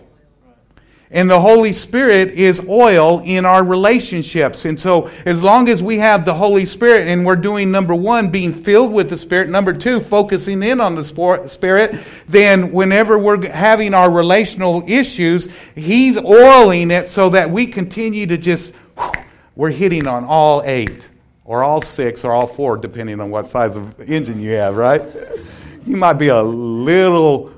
And 1.09 1.29
the 1.29 1.39
Holy 1.39 1.71
Spirit 1.71 2.31
is 2.31 2.59
oil 2.67 3.21
in 3.23 3.45
our 3.45 3.63
relationships. 3.63 4.65
And 4.65 4.77
so, 4.77 5.09
as 5.25 5.41
long 5.41 5.69
as 5.69 5.81
we 5.81 5.97
have 5.99 6.25
the 6.25 6.33
Holy 6.33 6.65
Spirit 6.65 7.07
and 7.07 7.25
we're 7.25 7.37
doing 7.37 7.71
number 7.71 7.95
one, 7.95 8.29
being 8.29 8.51
filled 8.51 8.91
with 8.91 9.09
the 9.09 9.15
Spirit, 9.15 9.47
number 9.47 9.71
two, 9.71 10.01
focusing 10.01 10.61
in 10.63 10.81
on 10.81 10.95
the 10.95 11.47
Spirit, 11.47 11.95
then 12.27 12.73
whenever 12.73 13.17
we're 13.17 13.49
having 13.49 13.93
our 13.93 14.11
relational 14.11 14.83
issues, 14.85 15.47
He's 15.75 16.17
oiling 16.17 16.91
it 16.91 17.07
so 17.07 17.29
that 17.29 17.49
we 17.49 17.67
continue 17.67 18.27
to 18.27 18.37
just, 18.37 18.73
we're 19.55 19.71
hitting 19.71 20.07
on 20.07 20.25
all 20.25 20.61
eight, 20.65 21.07
or 21.45 21.63
all 21.63 21.81
six, 21.81 22.25
or 22.25 22.33
all 22.33 22.47
four, 22.47 22.75
depending 22.75 23.21
on 23.21 23.29
what 23.29 23.47
size 23.47 23.77
of 23.77 23.97
engine 24.09 24.41
you 24.41 24.51
have, 24.51 24.75
right? 24.75 25.01
You 25.85 25.95
might 25.95 26.13
be 26.13 26.27
a 26.27 26.43
little 26.43 27.53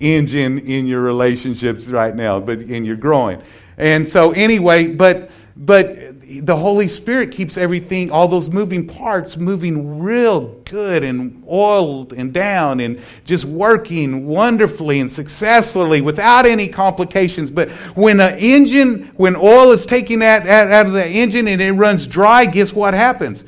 engine 0.00 0.58
in 0.60 0.86
your 0.86 1.00
relationships 1.00 1.86
right 1.86 2.14
now, 2.14 2.40
but 2.40 2.58
and 2.60 2.86
you're 2.86 2.96
growing. 2.96 3.42
And 3.76 4.08
so 4.08 4.32
anyway, 4.32 4.88
but 4.88 5.30
but 5.56 5.96
the 6.26 6.56
Holy 6.56 6.88
Spirit 6.88 7.30
keeps 7.30 7.56
everything, 7.56 8.10
all 8.10 8.26
those 8.26 8.48
moving 8.50 8.88
parts, 8.88 9.36
moving 9.36 10.00
real 10.00 10.48
good 10.64 11.04
and 11.04 11.44
oiled 11.48 12.12
and 12.12 12.32
down 12.32 12.80
and 12.80 13.00
just 13.24 13.44
working 13.44 14.26
wonderfully 14.26 14.98
and 14.98 15.10
successfully 15.10 16.00
without 16.00 16.44
any 16.44 16.66
complications. 16.66 17.50
But 17.50 17.70
when 17.94 18.20
an 18.20 18.36
engine, 18.38 19.12
when 19.16 19.36
oil 19.36 19.70
is 19.70 19.86
taken 19.86 20.22
out, 20.22 20.48
out 20.48 20.86
of 20.86 20.92
the 20.92 21.06
engine 21.06 21.46
and 21.46 21.60
it 21.60 21.72
runs 21.72 22.06
dry, 22.06 22.46
guess 22.46 22.72
what 22.72 22.94
happens? 22.94 23.44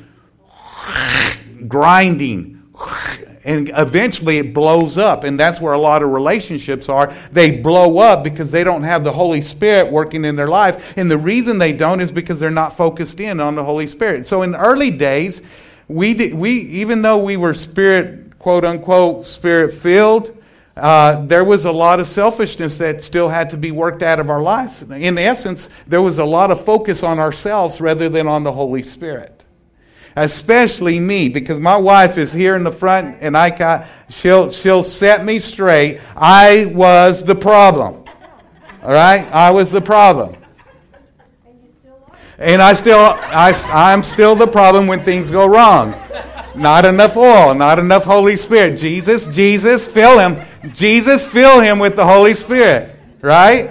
Grinding 1.67 2.63
and 3.47 3.71
eventually 3.75 4.37
it 4.37 4.53
blows 4.53 4.97
up 4.97 5.23
and 5.23 5.39
that's 5.39 5.59
where 5.61 5.73
a 5.73 5.79
lot 5.79 6.03
of 6.03 6.09
relationships 6.09 6.89
are. 6.89 7.15
They 7.31 7.51
blow 7.51 7.97
up 7.99 8.23
because 8.23 8.51
they 8.51 8.63
don't 8.63 8.83
have 8.83 9.03
the 9.03 9.11
holy 9.11 9.41
spirit 9.41 9.91
working 9.91 10.25
in 10.25 10.35
their 10.35 10.49
life 10.49 10.93
and 10.97 11.09
the 11.09 11.17
reason 11.17 11.57
they 11.57 11.73
don't 11.73 12.01
is 12.01 12.11
because 12.11 12.39
they're 12.39 12.51
not 12.51 12.75
focused 12.75 13.19
in 13.19 13.39
on 13.39 13.55
the 13.55 13.63
holy 13.63 13.87
spirit. 13.87 14.27
So 14.27 14.41
in 14.43 14.53
early 14.53 14.91
days 14.91 15.41
we 15.87 16.13
did, 16.13 16.33
we 16.33 16.51
even 16.51 17.01
though 17.01 17.23
we 17.23 17.37
were 17.37 17.53
spirit 17.53 18.37
quote 18.37 18.65
unquote 18.65 19.25
spirit 19.25 19.73
filled 19.73 20.37
uh, 20.75 21.25
there 21.25 21.43
was 21.43 21.65
a 21.65 21.71
lot 21.71 21.99
of 21.99 22.05
selfishness 22.05 22.77
that 22.77 23.01
still 23.01 23.27
had 23.27 23.49
to 23.49 23.57
be 23.57 23.71
worked 23.71 24.03
out 24.03 24.19
of 24.19 24.29
our 24.29 24.41
lives. 24.41 24.83
In 24.83 25.17
essence, 25.17 25.69
there 25.87 26.03
was 26.03 26.19
a 26.19 26.23
lot 26.23 26.51
of 26.51 26.63
focus 26.63 27.01
on 27.01 27.17
ourselves 27.17 27.81
rather 27.81 28.09
than 28.09 28.27
on 28.27 28.43
the 28.43 28.51
Holy 28.51 28.83
Spirit 28.83 29.36
especially 30.17 30.99
me, 30.99 31.29
because 31.29 31.59
my 31.59 31.77
wife 31.77 32.17
is 32.17 32.33
here 32.33 32.55
in 32.55 32.63
the 32.63 32.71
front 32.71 33.17
and 33.21 33.37
I 33.37 33.51
got, 33.51 33.85
she'll, 34.09 34.49
she'll 34.49 34.83
set 34.83 35.23
me 35.23 35.37
straight. 35.37 36.01
I 36.15 36.65
was 36.65 37.23
the 37.23 37.35
problem. 37.35 38.03
All 38.81 38.89
right? 38.89 39.31
I 39.31 39.51
was 39.51 39.69
the 39.69 39.81
problem. 39.81 40.35
And 42.39 42.61
I 42.61 42.73
still, 42.73 42.97
I, 42.99 43.51
I'm 43.67 44.01
still 44.01 44.35
the 44.35 44.47
problem 44.47 44.87
when 44.87 45.03
things 45.03 45.29
go 45.29 45.45
wrong. 45.45 45.95
Not 46.55 46.85
enough 46.85 47.15
oil, 47.15 47.53
not 47.53 47.77
enough 47.77 48.03
Holy 48.03 48.35
Spirit. 48.35 48.79
Jesus, 48.79 49.27
Jesus, 49.27 49.87
fill 49.87 50.17
him. 50.17 50.43
Jesus, 50.73 51.27
fill 51.27 51.61
him 51.61 51.77
with 51.77 51.95
the 51.95 52.05
Holy 52.05 52.33
Spirit. 52.33 52.95
Right? 53.21 53.69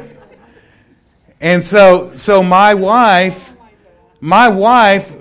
And 1.41 1.65
so, 1.65 2.15
so 2.15 2.45
my 2.45 2.75
wife, 2.75 3.53
my 4.21 4.49
wife 4.49 5.13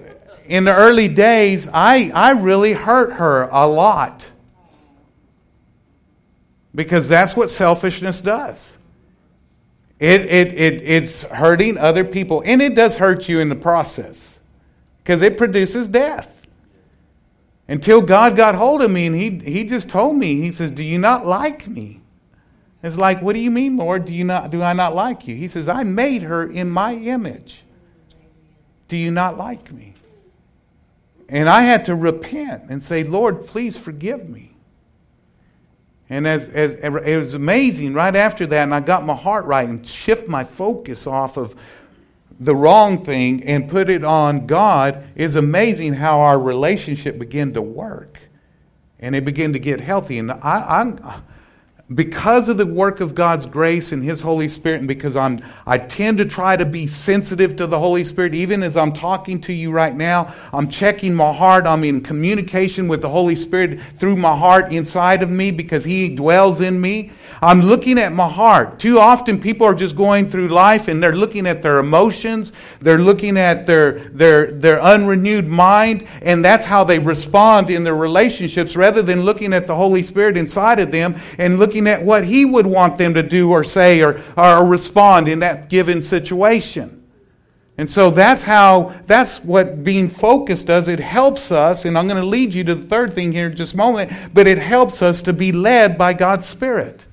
in 0.47 0.63
the 0.63 0.75
early 0.75 1.07
days, 1.07 1.67
I, 1.73 2.11
I 2.13 2.31
really 2.31 2.73
hurt 2.73 3.13
her 3.13 3.49
a 3.51 3.67
lot. 3.67 4.29
Because 6.73 7.07
that's 7.07 7.35
what 7.35 7.49
selfishness 7.49 8.21
does. 8.21 8.73
It, 9.99 10.21
it, 10.21 10.53
it, 10.53 10.81
it's 10.81 11.23
hurting 11.23 11.77
other 11.77 12.03
people, 12.03 12.43
and 12.45 12.61
it 12.61 12.75
does 12.75 12.97
hurt 12.97 13.29
you 13.29 13.39
in 13.39 13.47
the 13.47 13.55
process 13.55 14.39
because 14.97 15.21
it 15.21 15.37
produces 15.37 15.87
death. 15.87 16.31
Until 17.67 18.01
God 18.01 18.35
got 18.35 18.55
hold 18.55 18.83
of 18.83 18.91
me 18.91 19.07
and 19.07 19.15
he, 19.15 19.39
he 19.39 19.63
just 19.63 19.89
told 19.89 20.17
me, 20.17 20.41
He 20.41 20.51
says, 20.51 20.69
Do 20.69 20.83
you 20.83 20.99
not 20.99 21.25
like 21.25 21.67
me? 21.67 22.01
It's 22.83 22.97
like, 22.97 23.21
What 23.21 23.33
do 23.33 23.39
you 23.39 23.49
mean, 23.49 23.77
Lord? 23.77 24.05
Do, 24.05 24.13
you 24.13 24.23
not, 24.23 24.51
do 24.51 24.61
I 24.61 24.73
not 24.73 24.93
like 24.93 25.27
you? 25.27 25.35
He 25.35 25.47
says, 25.47 25.67
I 25.67 25.83
made 25.83 26.21
her 26.21 26.47
in 26.51 26.69
my 26.69 26.93
image. 26.93 27.63
Do 28.87 28.97
you 28.97 29.09
not 29.09 29.37
like 29.37 29.71
me? 29.71 29.94
And 31.27 31.49
I 31.49 31.61
had 31.63 31.85
to 31.85 31.95
repent 31.95 32.65
and 32.69 32.81
say, 32.81 33.03
Lord, 33.03 33.47
please 33.47 33.77
forgive 33.77 34.29
me. 34.29 34.55
And 36.09 36.27
as, 36.27 36.47
as 36.49 36.73
it 36.75 37.17
was 37.17 37.33
amazing 37.33 37.93
right 37.93 38.15
after 38.15 38.45
that, 38.45 38.63
and 38.63 38.75
I 38.75 38.79
got 38.79 39.05
my 39.05 39.15
heart 39.15 39.45
right 39.45 39.67
and 39.67 39.85
shift 39.85 40.27
my 40.27 40.43
focus 40.43 41.07
off 41.07 41.37
of 41.37 41.55
the 42.39 42.55
wrong 42.55 43.03
thing 43.03 43.43
and 43.43 43.69
put 43.69 43.89
it 43.89 44.03
on 44.03 44.45
God, 44.45 45.03
is 45.15 45.35
amazing 45.35 45.93
how 45.93 46.19
our 46.19 46.39
relationship 46.39 47.17
began 47.17 47.53
to 47.53 47.61
work 47.61 48.19
and 48.99 49.15
it 49.15 49.25
began 49.25 49.53
to 49.53 49.59
get 49.59 49.81
healthy. 49.81 50.19
And 50.19 50.31
I, 50.31 50.37
I 50.43 51.21
because 51.93 52.49
of 52.49 52.57
the 52.57 52.65
work 52.65 52.99
of 52.99 53.13
God's 53.13 53.45
grace 53.45 53.91
and 53.91 54.03
His 54.03 54.19
Holy 54.19 54.47
Spirit, 54.47 54.79
and 54.79 54.87
because 54.87 55.15
I'm, 55.15 55.39
I 55.67 55.77
tend 55.77 56.17
to 56.17 56.25
try 56.25 56.57
to 56.57 56.65
be 56.65 56.87
sensitive 56.87 57.55
to 57.57 57.67
the 57.67 57.77
Holy 57.77 58.03
Spirit, 58.03 58.33
even 58.33 58.63
as 58.63 58.75
I'm 58.75 58.91
talking 58.91 59.39
to 59.41 59.53
you 59.53 59.71
right 59.71 59.95
now, 59.95 60.33
I'm 60.51 60.67
checking 60.67 61.13
my 61.13 61.31
heart. 61.31 61.67
I'm 61.67 61.83
in 61.83 62.01
communication 62.01 62.87
with 62.87 63.01
the 63.01 63.09
Holy 63.09 63.35
Spirit 63.35 63.79
through 63.99 64.15
my 64.15 64.35
heart 64.35 64.73
inside 64.73 65.21
of 65.21 65.29
me 65.29 65.51
because 65.51 65.83
He 65.83 66.09
dwells 66.09 66.59
in 66.61 66.81
me. 66.81 67.11
I'm 67.39 67.61
looking 67.61 67.99
at 67.99 68.13
my 68.13 68.29
heart. 68.29 68.79
Too 68.79 68.97
often 68.97 69.39
people 69.39 69.67
are 69.67 69.75
just 69.75 69.95
going 69.95 70.27
through 70.31 70.47
life 70.47 70.87
and 70.87 71.03
they're 71.03 71.15
looking 71.15 71.45
at 71.45 71.61
their 71.61 71.77
emotions, 71.77 72.51
they're 72.81 72.97
looking 72.97 73.37
at 73.37 73.67
their, 73.67 74.09
their, 74.09 74.51
their 74.51 74.81
unrenewed 74.81 75.45
mind, 75.45 76.07
and 76.23 76.43
that's 76.43 76.65
how 76.65 76.83
they 76.83 76.97
respond 76.97 77.69
in 77.69 77.83
their 77.83 77.95
relationships 77.95 78.75
rather 78.75 79.03
than 79.03 79.21
looking 79.21 79.53
at 79.53 79.67
the 79.67 79.75
Holy 79.75 80.01
Spirit 80.01 80.35
inside 80.35 80.79
of 80.79 80.91
them 80.91 81.15
and 81.37 81.59
looking 81.59 81.74
at 81.79 82.03
what 82.03 82.25
He 82.25 82.45
would 82.45 82.65
want 82.65 82.97
them 82.97 83.13
to 83.13 83.23
do 83.23 83.51
or 83.51 83.63
say 83.63 84.01
or, 84.01 84.21
or 84.37 84.65
respond 84.65 85.27
in 85.27 85.39
that 85.39 85.69
given 85.69 86.01
situation. 86.01 87.03
And 87.77 87.89
so 87.89 88.09
that's 88.09 88.41
how, 88.41 88.95
that's 89.05 89.43
what 89.43 89.83
being 89.83 90.09
focused 90.09 90.67
does. 90.67 90.87
It 90.87 90.99
helps 90.99 91.51
us, 91.51 91.83
and 91.83 91.97
I'm 91.97 92.07
going 92.07 92.21
to 92.21 92.27
lead 92.27 92.53
you 92.53 92.63
to 92.63 92.75
the 92.75 92.85
third 92.85 93.13
thing 93.13 93.33
here 93.33 93.47
in 93.47 93.55
just 93.55 93.73
a 93.73 93.77
moment, 93.77 94.11
but 94.33 94.47
it 94.47 94.57
helps 94.57 95.01
us 95.01 95.21
to 95.23 95.33
be 95.33 95.51
led 95.51 95.97
by 95.97 96.13
God's 96.13 96.45
Spirit 96.45 97.05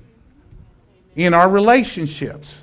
in 1.15 1.33
our 1.33 1.49
relationships. 1.49 2.62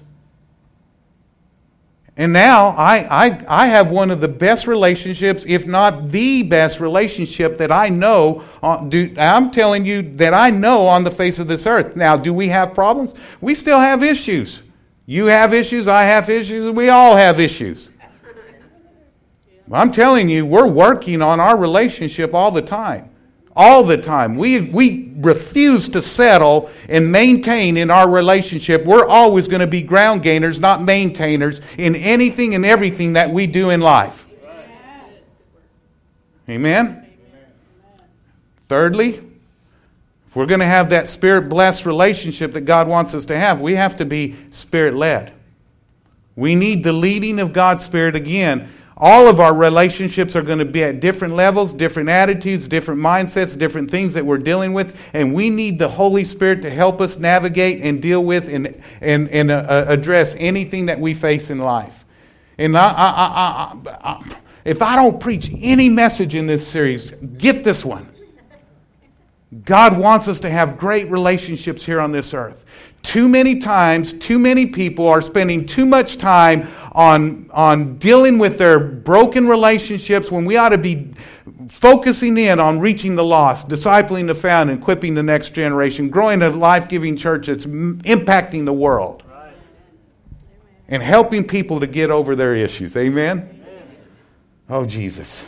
And 2.20 2.34
now 2.34 2.74
I, 2.76 3.28
I, 3.28 3.44
I 3.48 3.66
have 3.68 3.90
one 3.90 4.10
of 4.10 4.20
the 4.20 4.28
best 4.28 4.66
relationships, 4.66 5.42
if 5.48 5.66
not 5.66 6.10
the 6.12 6.42
best 6.42 6.78
relationship 6.78 7.56
that 7.56 7.72
I 7.72 7.88
know. 7.88 8.44
Do, 8.90 9.14
I'm 9.16 9.50
telling 9.50 9.86
you 9.86 10.02
that 10.18 10.34
I 10.34 10.50
know 10.50 10.86
on 10.86 11.02
the 11.02 11.10
face 11.10 11.38
of 11.38 11.48
this 11.48 11.66
earth. 11.66 11.96
Now, 11.96 12.18
do 12.18 12.34
we 12.34 12.48
have 12.48 12.74
problems? 12.74 13.14
We 13.40 13.54
still 13.54 13.80
have 13.80 14.02
issues. 14.02 14.62
You 15.06 15.26
have 15.26 15.54
issues, 15.54 15.88
I 15.88 16.02
have 16.02 16.28
issues, 16.28 16.70
we 16.70 16.90
all 16.90 17.16
have 17.16 17.40
issues. 17.40 17.88
I'm 19.72 19.90
telling 19.90 20.28
you, 20.28 20.44
we're 20.44 20.68
working 20.68 21.22
on 21.22 21.40
our 21.40 21.56
relationship 21.56 22.34
all 22.34 22.50
the 22.50 22.60
time 22.60 23.08
all 23.54 23.84
the 23.84 23.96
time. 23.96 24.36
We, 24.36 24.60
we 24.60 25.12
refuse 25.16 25.88
to 25.90 26.02
settle 26.02 26.70
and 26.88 27.10
maintain 27.10 27.76
in 27.76 27.90
our 27.90 28.08
relationship. 28.08 28.84
We're 28.84 29.06
always 29.06 29.48
going 29.48 29.60
to 29.60 29.66
be 29.66 29.82
ground 29.82 30.22
gainers, 30.22 30.60
not 30.60 30.82
maintainers, 30.82 31.60
in 31.76 31.94
anything 31.94 32.54
and 32.54 32.64
everything 32.64 33.14
that 33.14 33.30
we 33.30 33.46
do 33.46 33.70
in 33.70 33.80
life. 33.80 34.26
Amen? 36.48 37.06
Thirdly, 38.68 39.20
if 40.28 40.36
we're 40.36 40.46
going 40.46 40.60
to 40.60 40.66
have 40.66 40.90
that 40.90 41.08
spirit 41.08 41.48
blessed 41.48 41.86
relationship 41.86 42.52
that 42.52 42.62
God 42.62 42.86
wants 42.88 43.14
us 43.14 43.24
to 43.26 43.38
have, 43.38 43.60
we 43.60 43.74
have 43.74 43.96
to 43.96 44.04
be 44.04 44.36
spirit 44.52 44.94
led. 44.94 45.32
We 46.36 46.54
need 46.54 46.84
the 46.84 46.92
leading 46.92 47.40
of 47.40 47.52
God's 47.52 47.84
Spirit 47.84 48.16
again 48.16 48.72
all 49.00 49.28
of 49.28 49.40
our 49.40 49.54
relationships 49.54 50.36
are 50.36 50.42
going 50.42 50.58
to 50.58 50.64
be 50.66 50.84
at 50.84 51.00
different 51.00 51.34
levels, 51.34 51.72
different 51.72 52.10
attitudes, 52.10 52.68
different 52.68 53.00
mindsets, 53.00 53.56
different 53.56 53.90
things 53.90 54.12
that 54.12 54.24
we're 54.24 54.38
dealing 54.38 54.74
with. 54.74 54.94
And 55.14 55.34
we 55.34 55.48
need 55.48 55.78
the 55.78 55.88
Holy 55.88 56.22
Spirit 56.22 56.60
to 56.62 56.70
help 56.70 57.00
us 57.00 57.16
navigate 57.16 57.82
and 57.82 58.02
deal 58.02 58.22
with 58.22 58.48
and, 58.48 58.80
and, 59.00 59.28
and 59.30 59.50
uh, 59.50 59.54
uh 59.54 59.84
address 59.88 60.36
anything 60.38 60.86
that 60.86 61.00
we 61.00 61.14
face 61.14 61.48
in 61.48 61.58
life. 61.58 62.04
And 62.58 62.76
I, 62.76 62.92
I, 62.92 63.76
I, 63.88 64.36
If 64.64 64.82
I 64.82 64.96
don't 64.96 65.18
preach 65.18 65.50
any 65.58 65.88
message 65.88 66.34
in 66.34 66.46
this 66.46 66.66
series, 66.66 67.12
get 67.38 67.64
this 67.64 67.84
one. 67.84 68.08
God 69.64 69.98
wants 69.98 70.28
us 70.28 70.40
to 70.40 70.50
have 70.50 70.78
great 70.78 71.10
relationships 71.10 71.84
here 71.84 72.00
on 72.00 72.12
this 72.12 72.34
earth. 72.34 72.64
Too 73.02 73.28
many 73.28 73.58
times, 73.58 74.12
too 74.12 74.38
many 74.38 74.66
people 74.66 75.08
are 75.08 75.22
spending 75.22 75.64
too 75.64 75.86
much 75.86 76.18
time 76.18 76.68
on, 76.92 77.48
on 77.52 77.96
dealing 77.96 78.38
with 78.38 78.58
their 78.58 78.78
broken 78.78 79.48
relationships 79.48 80.30
when 80.30 80.44
we 80.44 80.56
ought 80.56 80.70
to 80.70 80.78
be 80.78 81.12
focusing 81.68 82.36
in 82.36 82.60
on 82.60 82.78
reaching 82.78 83.16
the 83.16 83.24
lost, 83.24 83.68
discipling 83.68 84.26
the 84.26 84.34
found, 84.34 84.70
and 84.70 84.78
equipping 84.78 85.14
the 85.14 85.22
next 85.22 85.54
generation, 85.54 86.08
growing 86.10 86.42
a 86.42 86.50
life 86.50 86.88
giving 86.88 87.16
church 87.16 87.46
that's 87.46 87.64
impacting 87.66 88.64
the 88.64 88.72
world, 88.72 89.22
and 90.88 91.02
helping 91.02 91.46
people 91.46 91.80
to 91.80 91.86
get 91.86 92.10
over 92.10 92.36
their 92.36 92.54
issues. 92.54 92.96
Amen? 92.96 93.38
Amen. 93.38 93.96
Oh, 94.68 94.84
Jesus. 94.84 95.44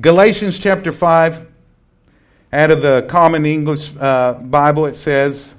Galatians 0.00 0.58
chapter 0.58 0.92
5, 0.92 1.49
out 2.52 2.70
of 2.70 2.82
the 2.82 3.06
Common 3.08 3.46
English 3.46 3.92
uh, 3.98 4.34
Bible, 4.34 4.86
it 4.86 4.96
says, 4.96 5.54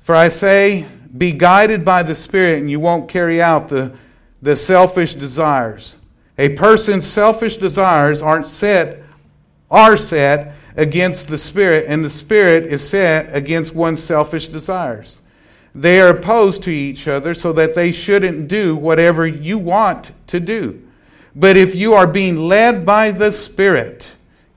For 0.00 0.14
I 0.14 0.28
say, 0.28 0.86
be 1.16 1.32
guided 1.32 1.84
by 1.84 2.02
the 2.02 2.14
Spirit, 2.14 2.58
and 2.58 2.70
you 2.70 2.80
won't 2.80 3.08
carry 3.08 3.42
out 3.42 3.68
the, 3.68 3.92
the 4.40 4.56
selfish 4.56 5.14
desires. 5.14 5.96
A 6.38 6.50
person's 6.50 7.06
selfish 7.06 7.58
desires 7.58 8.22
aren't 8.22 8.46
set, 8.46 9.02
are 9.70 9.96
set 9.96 10.54
against 10.76 11.28
the 11.28 11.36
Spirit, 11.36 11.84
and 11.86 12.02
the 12.02 12.10
Spirit 12.10 12.64
is 12.64 12.86
set 12.86 13.34
against 13.34 13.74
one's 13.74 14.02
selfish 14.02 14.48
desires. 14.48 15.20
They 15.74 16.00
are 16.00 16.08
opposed 16.08 16.62
to 16.64 16.70
each 16.70 17.08
other 17.08 17.34
so 17.34 17.52
that 17.54 17.74
they 17.74 17.92
shouldn't 17.92 18.48
do 18.48 18.76
whatever 18.76 19.26
you 19.26 19.58
want 19.58 20.12
to 20.28 20.40
do. 20.40 20.82
But 21.34 21.56
if 21.56 21.74
you 21.74 21.94
are 21.94 22.06
being 22.06 22.36
led 22.36 22.84
by 22.84 23.10
the 23.10 23.32
Spirit, 23.32 24.12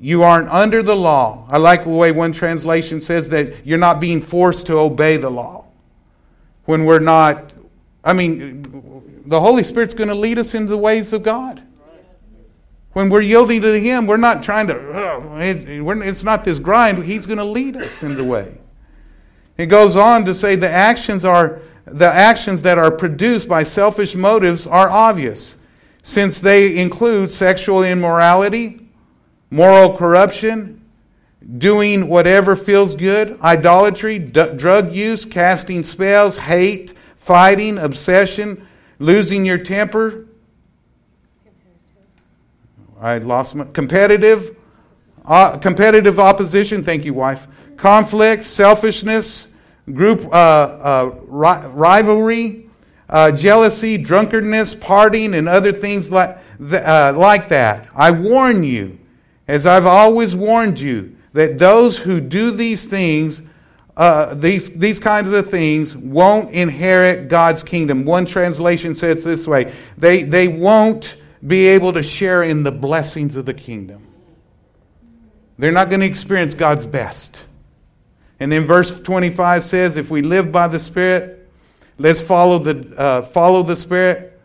you 0.05 0.21
aren't 0.21 0.47
under 0.49 0.83
the 0.83 0.95
law. 0.95 1.47
I 1.49 1.57
like 1.57 1.83
the 1.83 1.89
way 1.89 2.11
one 2.11 2.31
translation 2.31 3.01
says 3.01 3.27
that 3.29 3.65
you're 3.65 3.79
not 3.79 3.99
being 3.99 4.21
forced 4.21 4.67
to 4.67 4.77
obey 4.77 5.17
the 5.17 5.31
law. 5.31 5.65
When 6.65 6.85
we're 6.85 6.99
not, 6.99 7.51
I 8.03 8.13
mean, 8.13 9.23
the 9.25 9.41
Holy 9.41 9.63
Spirit's 9.63 9.95
going 9.95 10.09
to 10.09 10.13
lead 10.13 10.37
us 10.37 10.53
into 10.53 10.69
the 10.69 10.77
ways 10.77 11.11
of 11.11 11.23
God. 11.23 11.63
When 12.93 13.09
we're 13.09 13.21
yielding 13.21 13.63
to 13.63 13.79
Him, 13.79 14.05
we're 14.05 14.17
not 14.17 14.43
trying 14.43 14.67
to, 14.67 14.75
oh, 14.75 15.39
it's 15.39 16.23
not 16.23 16.43
this 16.43 16.59
grind. 16.59 17.03
He's 17.03 17.25
going 17.25 17.39
to 17.39 17.43
lead 17.43 17.75
us 17.75 18.03
in 18.03 18.15
the 18.15 18.23
way. 18.23 18.59
It 19.57 19.65
goes 19.65 19.95
on 19.95 20.23
to 20.25 20.35
say 20.35 20.55
the 20.55 20.69
actions 20.69 21.25
are 21.25 21.61
the 21.87 22.07
actions 22.07 22.61
that 22.61 22.77
are 22.77 22.91
produced 22.91 23.47
by 23.47 23.63
selfish 23.63 24.13
motives 24.13 24.67
are 24.67 24.87
obvious 24.87 25.57
since 26.03 26.39
they 26.39 26.77
include 26.77 27.31
sexual 27.31 27.83
immorality, 27.83 28.84
moral 29.55 29.95
corruption, 29.95 30.81
doing 31.57 32.09
whatever 32.09 32.57
feels 32.57 32.93
good, 32.93 33.39
idolatry, 33.41 34.19
d- 34.19 34.53
drug 34.57 34.91
use, 34.91 35.23
casting 35.23 35.81
spells, 35.81 36.37
hate, 36.37 36.93
fighting, 37.15 37.77
obsession, 37.77 38.67
losing 38.99 39.45
your 39.45 39.57
temper. 39.57 40.25
I 42.99 43.19
lost 43.19 43.55
my 43.55 43.63
competitive, 43.63 44.57
uh, 45.23 45.57
competitive 45.57 46.19
opposition. 46.19 46.83
Thank 46.83 47.05
you, 47.05 47.13
wife. 47.13 47.47
Conflict, 47.77 48.43
selfishness, 48.43 49.47
group 49.93 50.25
uh, 50.33 50.35
uh, 50.35 51.15
ri- 51.27 51.67
rivalry, 51.69 52.69
uh, 53.09 53.31
jealousy, 53.31 53.97
drunkenness, 53.97 54.75
partying, 54.75 55.37
and 55.37 55.47
other 55.47 55.71
things 55.71 56.09
like, 56.09 56.37
uh, 56.59 57.13
like 57.15 57.47
that. 57.49 57.87
I 57.95 58.11
warn 58.11 58.63
you, 58.63 58.97
as 59.47 59.65
I've 59.65 59.85
always 59.85 60.35
warned 60.35 60.79
you, 60.79 61.15
that 61.33 61.59
those 61.59 61.97
who 61.97 62.21
do 62.21 62.51
these 62.51 62.85
things, 62.85 63.41
uh, 63.97 64.33
these, 64.33 64.71
these 64.71 64.99
kinds 64.99 65.31
of 65.31 65.49
things, 65.49 65.95
won't 65.95 66.51
inherit 66.51 67.27
God's 67.27 67.63
kingdom. 67.63 68.05
One 68.05 68.25
translation 68.25 68.95
says 68.95 69.23
this 69.23 69.47
way 69.47 69.73
they, 69.97 70.23
they 70.23 70.47
won't 70.47 71.17
be 71.45 71.67
able 71.67 71.93
to 71.93 72.01
share 72.01 72.43
in 72.43 72.63
the 72.63 72.71
blessings 72.71 73.35
of 73.35 73.45
the 73.45 73.53
kingdom. 73.53 74.07
They're 75.57 75.71
not 75.71 75.89
going 75.89 76.01
to 76.01 76.05
experience 76.05 76.53
God's 76.53 76.85
best. 76.85 77.43
And 78.39 78.51
then 78.51 78.65
verse 78.65 78.99
25 78.99 79.63
says, 79.63 79.95
if 79.95 80.09
we 80.09 80.21
live 80.21 80.51
by 80.51 80.67
the 80.67 80.79
Spirit, 80.79 81.35
Let's 81.97 82.19
follow 82.19 82.59
the, 82.59 82.99
uh, 82.99 83.21
follow 83.21 83.63
the 83.63 83.75
Spirit. 83.75 84.39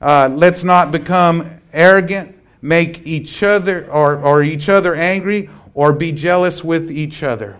Uh, 0.00 0.28
let's 0.32 0.64
not 0.64 0.90
become 0.90 1.60
arrogant, 1.72 2.34
make 2.64 3.06
each 3.06 3.42
other 3.42 3.86
or, 3.92 4.16
or 4.16 4.42
each 4.42 4.70
other 4.70 4.94
angry, 4.94 5.50
or 5.74 5.92
be 5.92 6.10
jealous 6.10 6.64
with 6.64 6.90
each 6.90 7.22
other. 7.22 7.58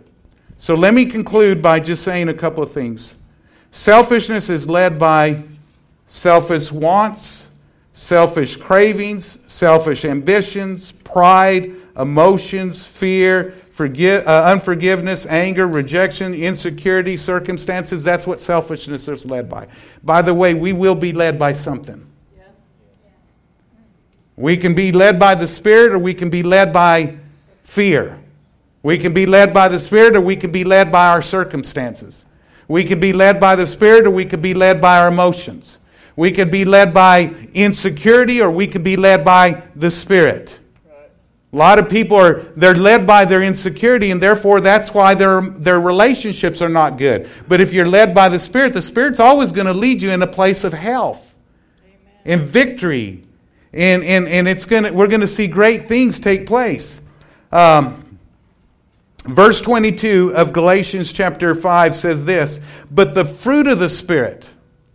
So 0.57 0.75
let 0.75 0.95
me 0.95 1.05
conclude 1.05 1.61
by 1.61 1.79
just 1.81 2.03
saying 2.05 2.31
a 2.31 2.35
couple 2.35 2.63
of 2.63 2.73
things. 2.73 3.15
Selfishness 3.71 4.49
is 4.49 4.67
led 4.67 4.99
by 4.99 5.43
selfish 6.07 6.73
wants, 6.73 7.45
selfish 7.93 8.57
cravings, 8.57 9.39
selfish 9.47 10.07
ambitions, 10.07 10.93
pride, 10.93 11.75
emotions, 11.99 12.87
fear, 12.87 13.55
uh, 13.79 14.45
unforgiveness, 14.45 15.27
anger, 15.27 15.69
rejection, 15.69 16.33
insecurity, 16.33 17.19
circumstances. 17.19 18.03
That's 18.03 18.27
what 18.27 18.41
selfishness 18.41 19.07
is 19.09 19.27
led 19.27 19.51
by. 19.51 19.67
By 20.03 20.23
the 20.23 20.33
way, 20.33 20.55
we 20.55 20.73
will 20.73 20.95
be 20.95 21.13
led 21.13 21.39
by 21.39 21.53
something. 21.53 22.07
We 24.37 24.57
can 24.57 24.75
be 24.75 24.93
led 24.93 25.19
by 25.19 25.35
the 25.35 25.47
Spirit 25.47 25.93
or 25.93 25.99
we 25.99 26.15
can 26.15 26.31
be 26.31 26.43
led 26.43 26.73
by 26.73 27.17
fear. 27.65 28.19
We 28.83 28.99
can 28.99 29.15
be 29.15 29.27
led 29.27 29.55
by 29.55 29.69
the 29.69 29.81
Spirit 29.81 30.17
or 30.17 30.21
we 30.21 30.37
can 30.37 30.51
be 30.51 30.65
led 30.65 30.91
by 30.91 31.09
our 31.09 31.23
circumstances. 31.23 32.25
We 32.69 32.85
can 32.85 33.01
be 33.01 33.13
led 33.13 33.39
by 33.39 33.57
the 33.57 33.67
Spirit 33.67 34.07
or 34.07 34.11
we 34.11 34.25
can 34.25 34.41
be 34.41 34.55
led 34.55 34.81
by 34.81 34.99
our 34.99 35.09
emotions. 35.09 35.79
We 36.17 36.33
can 36.33 36.51
be 36.51 36.65
led 36.65 36.95
by 36.95 37.35
insecurity 37.55 38.41
or 38.41 38.51
we 38.51 38.67
can 38.67 38.83
be 38.83 38.97
led 38.97 39.25
by 39.25 39.63
the 39.75 39.91
Spirit. 39.91 40.59
A 41.53 41.57
lot 41.57 41.79
of 41.79 41.89
people 41.89 42.17
are 42.17 42.41
they're 42.57 42.75
led 42.75 43.07
by 43.07 43.25
their 43.25 43.41
insecurity, 43.41 44.11
and 44.11 44.21
therefore 44.21 44.61
that's 44.61 44.93
why 44.93 45.15
their 45.15 45.41
their 45.41 45.81
relationships 45.81 46.61
are 46.61 46.69
not 46.69 46.99
good. 46.99 47.31
But 47.47 47.61
if 47.61 47.73
you're 47.73 47.87
led 47.87 48.13
by 48.13 48.29
the 48.29 48.41
Spirit, 48.41 48.73
the 48.73 48.83
Spirit's 48.83 49.21
always 49.21 49.53
going 49.53 49.69
to 49.69 49.73
lead 49.73 50.03
you 50.03 50.11
in 50.11 50.21
a 50.21 50.27
place 50.27 50.65
of 50.65 50.73
health 50.73 51.37
Amen. 51.85 51.99
and 52.25 52.41
victory. 52.41 53.24
And, 53.75 54.05
and, 54.05 54.29
and 54.29 54.47
it's 54.47 54.67
gonna, 54.67 54.93
we're 54.93 55.09
going 55.09 55.21
to 55.21 55.29
see 55.29 55.49
great 55.49 55.89
things 55.89 56.21
take 56.21 56.47
place. 56.47 57.01
Um, 57.51 58.19
verse 59.25 59.61
22 59.61 60.33
of 60.35 60.53
Galatians 60.53 61.13
chapter 61.13 61.55
5 61.55 61.97
says 61.97 62.25
this 62.25 62.61
But 62.91 63.15
the 63.15 63.25
fruit 63.25 63.67
of 63.67 63.81
the 63.81 63.89
Spirit, 63.89 64.49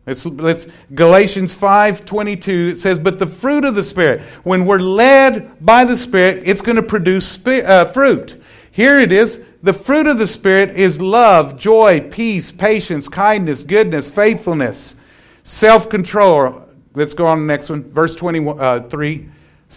Let's, 0.10 0.26
let's, 0.26 0.66
Galatians 0.96 1.54
5 1.54 2.04
22, 2.04 2.70
it 2.72 2.80
says, 2.80 2.98
But 2.98 3.20
the 3.20 3.28
fruit 3.28 3.64
of 3.64 3.76
the 3.76 3.84
Spirit, 3.84 4.22
when 4.44 4.66
we're 4.66 4.80
led 4.80 5.64
by 5.64 5.86
the 5.86 5.96
Spirit, 5.96 6.44
it's 6.46 6.62
going 6.62 6.78
to 6.78 6.82
produce 6.82 7.28
spi- 7.28 7.62
uh, 7.62 7.86
fruit. 7.86 8.42
Here 8.72 9.00
it 9.00 9.12
is. 9.12 9.40
The 9.62 9.74
fruit 9.74 10.08
of 10.08 10.18
the 10.18 10.26
Spirit 10.26 10.72
is 10.72 11.00
love, 11.00 11.58
joy, 11.58 12.00
peace, 12.10 12.52
patience, 12.52 13.08
kindness, 13.08 13.62
goodness, 13.62 14.10
faithfulness, 14.10 14.96
self 15.44 15.90
control. 15.90 16.69
Let's 17.00 17.14
go 17.14 17.28
on 17.28 17.38
to 17.38 17.42
the 17.42 17.48
next 17.48 17.70
one. 17.70 17.90
Verse 17.92 18.14
23. 18.14 19.30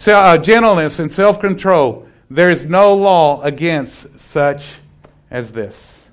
Uh, 0.07 0.11
uh, 0.11 0.37
gentleness 0.37 0.99
and 0.99 1.09
self 1.09 1.39
control. 1.39 2.05
There 2.29 2.51
is 2.51 2.65
no 2.65 2.93
law 2.93 3.41
against 3.43 4.19
such 4.19 4.73
as 5.31 5.53
this. 5.53 6.09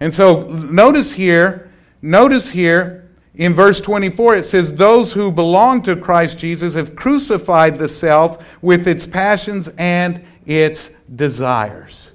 And 0.00 0.14
so 0.14 0.44
notice 0.48 1.12
here, 1.12 1.70
notice 2.00 2.48
here, 2.48 3.10
in 3.34 3.52
verse 3.52 3.82
24, 3.82 4.36
it 4.36 4.44
says, 4.44 4.72
Those 4.72 5.12
who 5.12 5.30
belong 5.30 5.82
to 5.82 5.94
Christ 5.94 6.38
Jesus 6.38 6.72
have 6.72 6.96
crucified 6.96 7.78
the 7.78 7.88
self 7.88 8.42
with 8.62 8.88
its 8.88 9.06
passions 9.06 9.68
and 9.76 10.24
its 10.46 10.88
desires. 11.14 12.12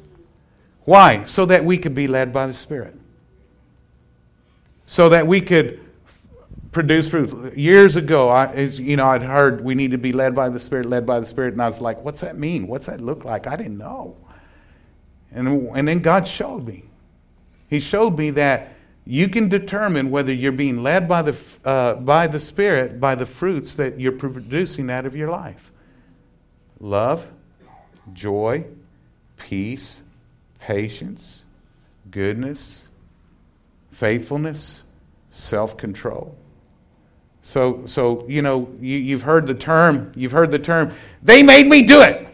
Why? 0.86 1.22
So 1.24 1.46
that 1.46 1.64
we 1.64 1.78
could 1.78 1.94
be 1.94 2.08
led 2.08 2.34
by 2.34 2.48
the 2.48 2.54
Spirit. 2.56 2.96
So 4.88 5.10
that 5.10 5.28
we 5.28 5.42
could 5.42 5.89
produce 6.72 7.10
fruit. 7.10 7.58
Years 7.58 7.96
ago, 7.96 8.30
I, 8.30 8.48
as, 8.54 8.80
you 8.80 8.96
know, 8.96 9.08
I'd 9.08 9.24
heard 9.24 9.62
we 9.62 9.76
need 9.76 9.92
to 9.92 9.98
be 9.98 10.12
led 10.12 10.36
by 10.36 10.50
the 10.50 10.60
Spirit, 10.60 10.86
led 10.86 11.06
by 11.06 11.20
the 11.20 11.26
Spirit, 11.26 11.54
and 11.54 11.62
I 11.62 11.68
was 11.68 11.82
like, 11.82 12.04
what's 12.04 12.22
that 12.22 12.38
mean? 12.38 12.68
What's 12.68 12.88
that 12.88 13.02
look 13.02 13.26
like? 13.26 13.48
I 13.48 13.56
didn't 13.56 13.78
know. 13.78 14.18
And, 15.32 15.48
and 15.76 15.88
then 15.88 16.00
God 16.00 16.26
showed 16.26 16.66
me. 16.66 16.86
He 17.70 17.80
showed 17.80 18.18
me 18.18 18.32
that 18.32 18.74
you 19.06 19.30
can 19.30 19.50
determine 19.50 20.12
whether 20.12 20.34
you're 20.34 20.52
being 20.52 20.84
led 20.84 21.08
by 21.08 21.22
the, 21.22 21.38
uh, 21.66 21.96
by 21.96 22.28
the 22.28 22.40
Spirit 22.40 23.00
by 23.00 23.16
the 23.16 23.26
fruits 23.26 23.76
that 23.76 24.00
you're 24.00 24.12
producing 24.12 24.90
out 24.90 25.06
of 25.06 25.16
your 25.16 25.30
life 25.30 25.72
love, 26.80 27.28
joy, 28.14 28.64
peace, 29.38 30.02
patience, 30.60 31.44
goodness, 32.10 32.88
faithfulness, 33.92 34.84
self 35.32 35.78
control. 35.78 36.36
So, 37.42 37.86
so 37.86 38.26
you 38.28 38.42
know, 38.42 38.70
you, 38.80 38.98
you've 38.98 39.24
heard 39.24 39.48
the 39.48 39.54
term, 39.54 40.12
you've 40.16 40.32
heard 40.32 40.52
the 40.52 40.60
term, 40.60 40.94
they 41.24 41.42
made 41.44 41.68
me 41.68 41.82
do 41.82 42.02
it. 42.02 42.28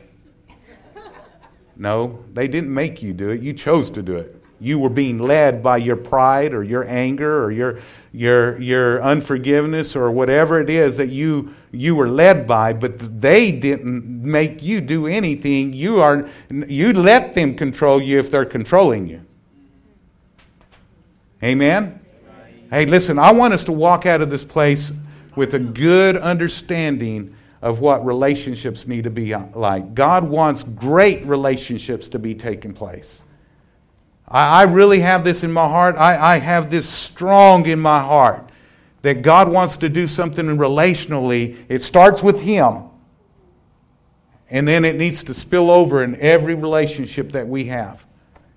No, 1.77 2.23
they 2.33 2.47
didn't 2.47 2.73
make 2.73 3.03
you 3.03 3.13
do 3.13 3.29
it. 3.31 3.41
You 3.41 3.53
chose 3.53 3.89
to 3.91 4.01
do 4.01 4.15
it. 4.15 4.41
You 4.61 4.79
were 4.79 4.89
being 4.89 5.19
led 5.19 5.61
by 5.61 5.77
your 5.77 5.97
pride 5.97 6.53
or 6.53 6.63
your 6.63 6.87
anger 6.87 7.43
or 7.43 7.51
your, 7.51 7.79
your, 8.13 8.59
your 8.61 9.03
unforgiveness 9.03 9.95
or 9.95 10.09
whatever 10.11 10.61
it 10.61 10.69
is 10.69 10.95
that 10.97 11.09
you, 11.09 11.53
you 11.71 11.93
were 11.93 12.07
led 12.07 12.47
by, 12.47 12.71
but 12.71 13.21
they 13.21 13.51
didn't 13.51 14.05
make 14.23 14.63
you 14.63 14.79
do 14.79 15.07
anything. 15.07 15.73
You, 15.73 15.99
are, 15.99 16.29
you 16.49 16.93
let 16.93 17.35
them 17.35 17.55
control 17.55 18.01
you 18.01 18.17
if 18.17 18.31
they're 18.31 18.45
controlling 18.45 19.07
you. 19.07 19.21
Amen? 21.43 21.99
Hey, 22.71 22.85
listen, 22.85 23.19
I 23.19 23.31
want 23.31 23.53
us 23.53 23.63
to 23.65 23.71
walk 23.71 24.05
out 24.05 24.21
of 24.21 24.29
this 24.29 24.43
place 24.43 24.91
with 25.35 25.53
a 25.53 25.59
good 25.59 26.17
understanding 26.17 27.35
of 27.61 27.79
what 27.79 28.05
relationships 28.05 28.87
need 28.87 29.03
to 29.03 29.09
be 29.09 29.33
uh, 29.33 29.43
like. 29.53 29.93
God 29.93 30.23
wants 30.23 30.63
great 30.63 31.25
relationships 31.25 32.09
to 32.09 32.19
be 32.19 32.33
taking 32.33 32.73
place. 32.73 33.23
I, 34.27 34.61
I 34.61 34.63
really 34.63 34.99
have 34.99 35.23
this 35.23 35.43
in 35.43 35.51
my 35.51 35.67
heart. 35.67 35.95
I, 35.95 36.35
I 36.35 36.39
have 36.39 36.71
this 36.71 36.87
strong 36.87 37.65
in 37.67 37.79
my 37.79 37.99
heart 37.99 38.49
that 39.03 39.21
God 39.21 39.49
wants 39.49 39.77
to 39.77 39.89
do 39.89 40.07
something 40.07 40.45
relationally. 40.45 41.57
It 41.69 41.83
starts 41.83 42.23
with 42.23 42.41
Him, 42.41 42.83
and 44.49 44.67
then 44.67 44.85
it 44.85 44.95
needs 44.95 45.23
to 45.25 45.33
spill 45.33 45.69
over 45.69 46.03
in 46.03 46.19
every 46.19 46.55
relationship 46.55 47.31
that 47.33 47.47
we 47.47 47.65
have. 47.65 48.05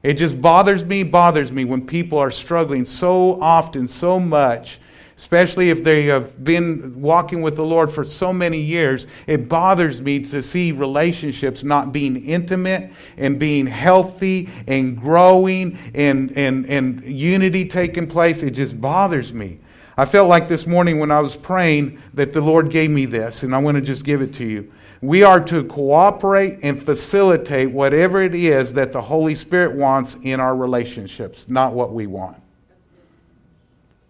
It 0.03 0.15
just 0.15 0.41
bothers 0.41 0.85
me, 0.85 1.03
bothers 1.03 1.51
me 1.51 1.65
when 1.65 1.87
people 1.87 2.19
are 2.19 2.31
struggling 2.31 2.85
so 2.85 3.41
often, 3.41 3.89
so 3.89 4.21
much 4.21 4.79
especially 5.19 5.69
if 5.69 5.83
they 5.83 6.05
have 6.05 6.45
been 6.45 7.03
walking 7.03 7.43
with 7.43 7.57
the 7.57 7.65
Lord 7.65 7.91
for 7.91 8.05
so 8.05 8.33
many 8.33 8.61
years, 8.61 9.09
it 9.27 9.49
bothers 9.49 10.01
me 10.01 10.21
to 10.21 10.41
see 10.41 10.71
relationships 10.71 11.65
not 11.65 11.93
being 11.93 12.25
intimate 12.25 12.93
and 13.17 13.37
being 13.37 13.67
healthy 13.67 14.49
and 14.69 14.97
growing 14.97 15.77
and, 15.93 16.31
and, 16.39 16.67
and 16.67 17.03
unity 17.03 17.65
taking 17.65 18.07
place. 18.07 18.45
It 18.45 18.53
just 18.53 18.81
bothers 18.81 19.33
me. 19.33 19.59
I 19.97 20.05
felt 20.05 20.29
like 20.29 20.47
this 20.47 20.69
morning 20.69 21.01
when 21.01 21.11
I 21.11 21.19
was 21.19 21.35
praying 21.35 22.01
that 22.15 22.33
the 22.33 22.41
Lord 22.41 22.71
gave 22.71 22.89
me 22.89 23.05
this, 23.05 23.43
and 23.43 23.53
I 23.53 23.59
want 23.59 23.75
to 23.75 23.81
just 23.81 24.05
give 24.05 24.23
it 24.23 24.33
to 24.35 24.47
you. 24.47 24.73
We 25.01 25.23
are 25.23 25.41
to 25.45 25.65
cooperate 25.65 26.61
and 26.63 26.83
facilitate 26.83 27.71
whatever 27.71 28.23
it 28.23 28.35
is 28.35 28.73
that 28.75 28.93
the 28.93 29.01
Holy 29.01 29.35
Spirit 29.35 29.77
wants 29.77 30.17
in 30.23 30.41
our 30.41 30.57
relationships, 30.57 31.49
not 31.49 31.73
what 31.73 31.93
we 31.93 32.07
want 32.07 32.37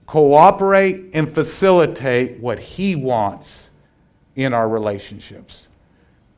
cooperate 0.08 1.10
and 1.12 1.32
facilitate 1.32 2.40
what 2.40 2.58
He 2.58 2.96
wants 2.96 3.68
in 4.34 4.54
our 4.54 4.68
relationships. 4.68 5.68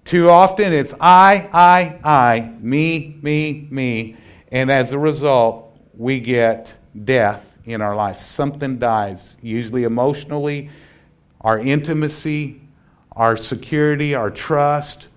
Too 0.05 0.29
often 0.29 0.73
it's 0.73 0.93
I, 1.01 1.49
I, 1.53 2.01
I, 2.03 2.53
me, 2.59 3.17
me, 3.23 3.69
me. 3.71 4.17
And 4.51 4.71
as 4.71 4.93
a 4.93 4.99
result, 4.99 5.79
we 5.97 6.19
get 6.19 6.75
death 7.05 7.47
in 7.65 7.81
our 7.81 7.95
life. 7.95 8.19
Something 8.19 8.79
dies, 8.79 9.37
usually 9.41 9.85
emotionally, 9.85 10.69
our 11.41 11.61
intimacy, 11.61 12.60
our 13.21 13.37
security, 13.37 14.15
our 14.15 14.31
trust, 14.31 15.09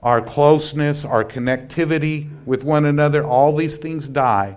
our 0.00 0.22
closeness, 0.22 1.04
our 1.04 1.24
connectivity 1.24 2.30
with 2.46 2.62
one 2.62 2.84
another. 2.84 3.24
All 3.24 3.52
these 3.52 3.78
things 3.78 4.06
die 4.06 4.56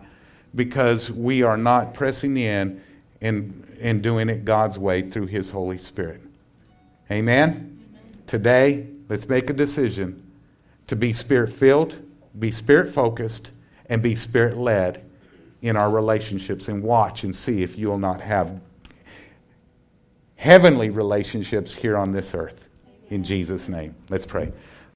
because 0.54 1.10
we 1.10 1.41
are 1.41 1.58
not 1.58 1.95
pressing 1.95 2.38
in 2.38 2.80
and, 3.20 3.76
and 3.82 4.04
doing 4.04 4.30
it 4.30 4.45
God's 4.45 4.78
way 4.78 5.10
through 5.10 5.26
His 5.26 5.49
Holy 5.49 5.80
Spirit. 5.80 6.22
Amen? 7.10 7.49
Amen? 7.49 7.97
Today, 8.28 8.86
let's 9.10 9.28
make 9.28 9.49
a 9.49 9.54
decision 9.54 10.24
to 10.86 10.95
be 10.95 11.12
spirit 11.12 11.52
filled, 11.52 11.95
be 12.38 12.52
spirit 12.52 12.93
focused, 12.93 13.49
and 13.88 14.04
be 14.04 14.16
spirit 14.16 14.58
led 14.58 15.04
in 15.64 15.76
our 15.76 15.89
relationships 15.89 16.68
and 16.68 16.84
watch 16.84 17.24
and 17.24 17.36
see 17.36 17.64
if 17.64 17.80
you 17.80 17.88
will 17.88 17.97
not 17.97 18.22
have 18.22 18.62
heavenly 20.36 20.91
relationships 20.91 21.74
here 21.74 21.97
on 21.97 22.12
this 22.12 22.36
earth. 22.36 22.68
In 23.12 23.26
Jesus' 23.26 23.68
name. 23.68 23.93
Let's 24.09 24.26
pray. 24.26 24.51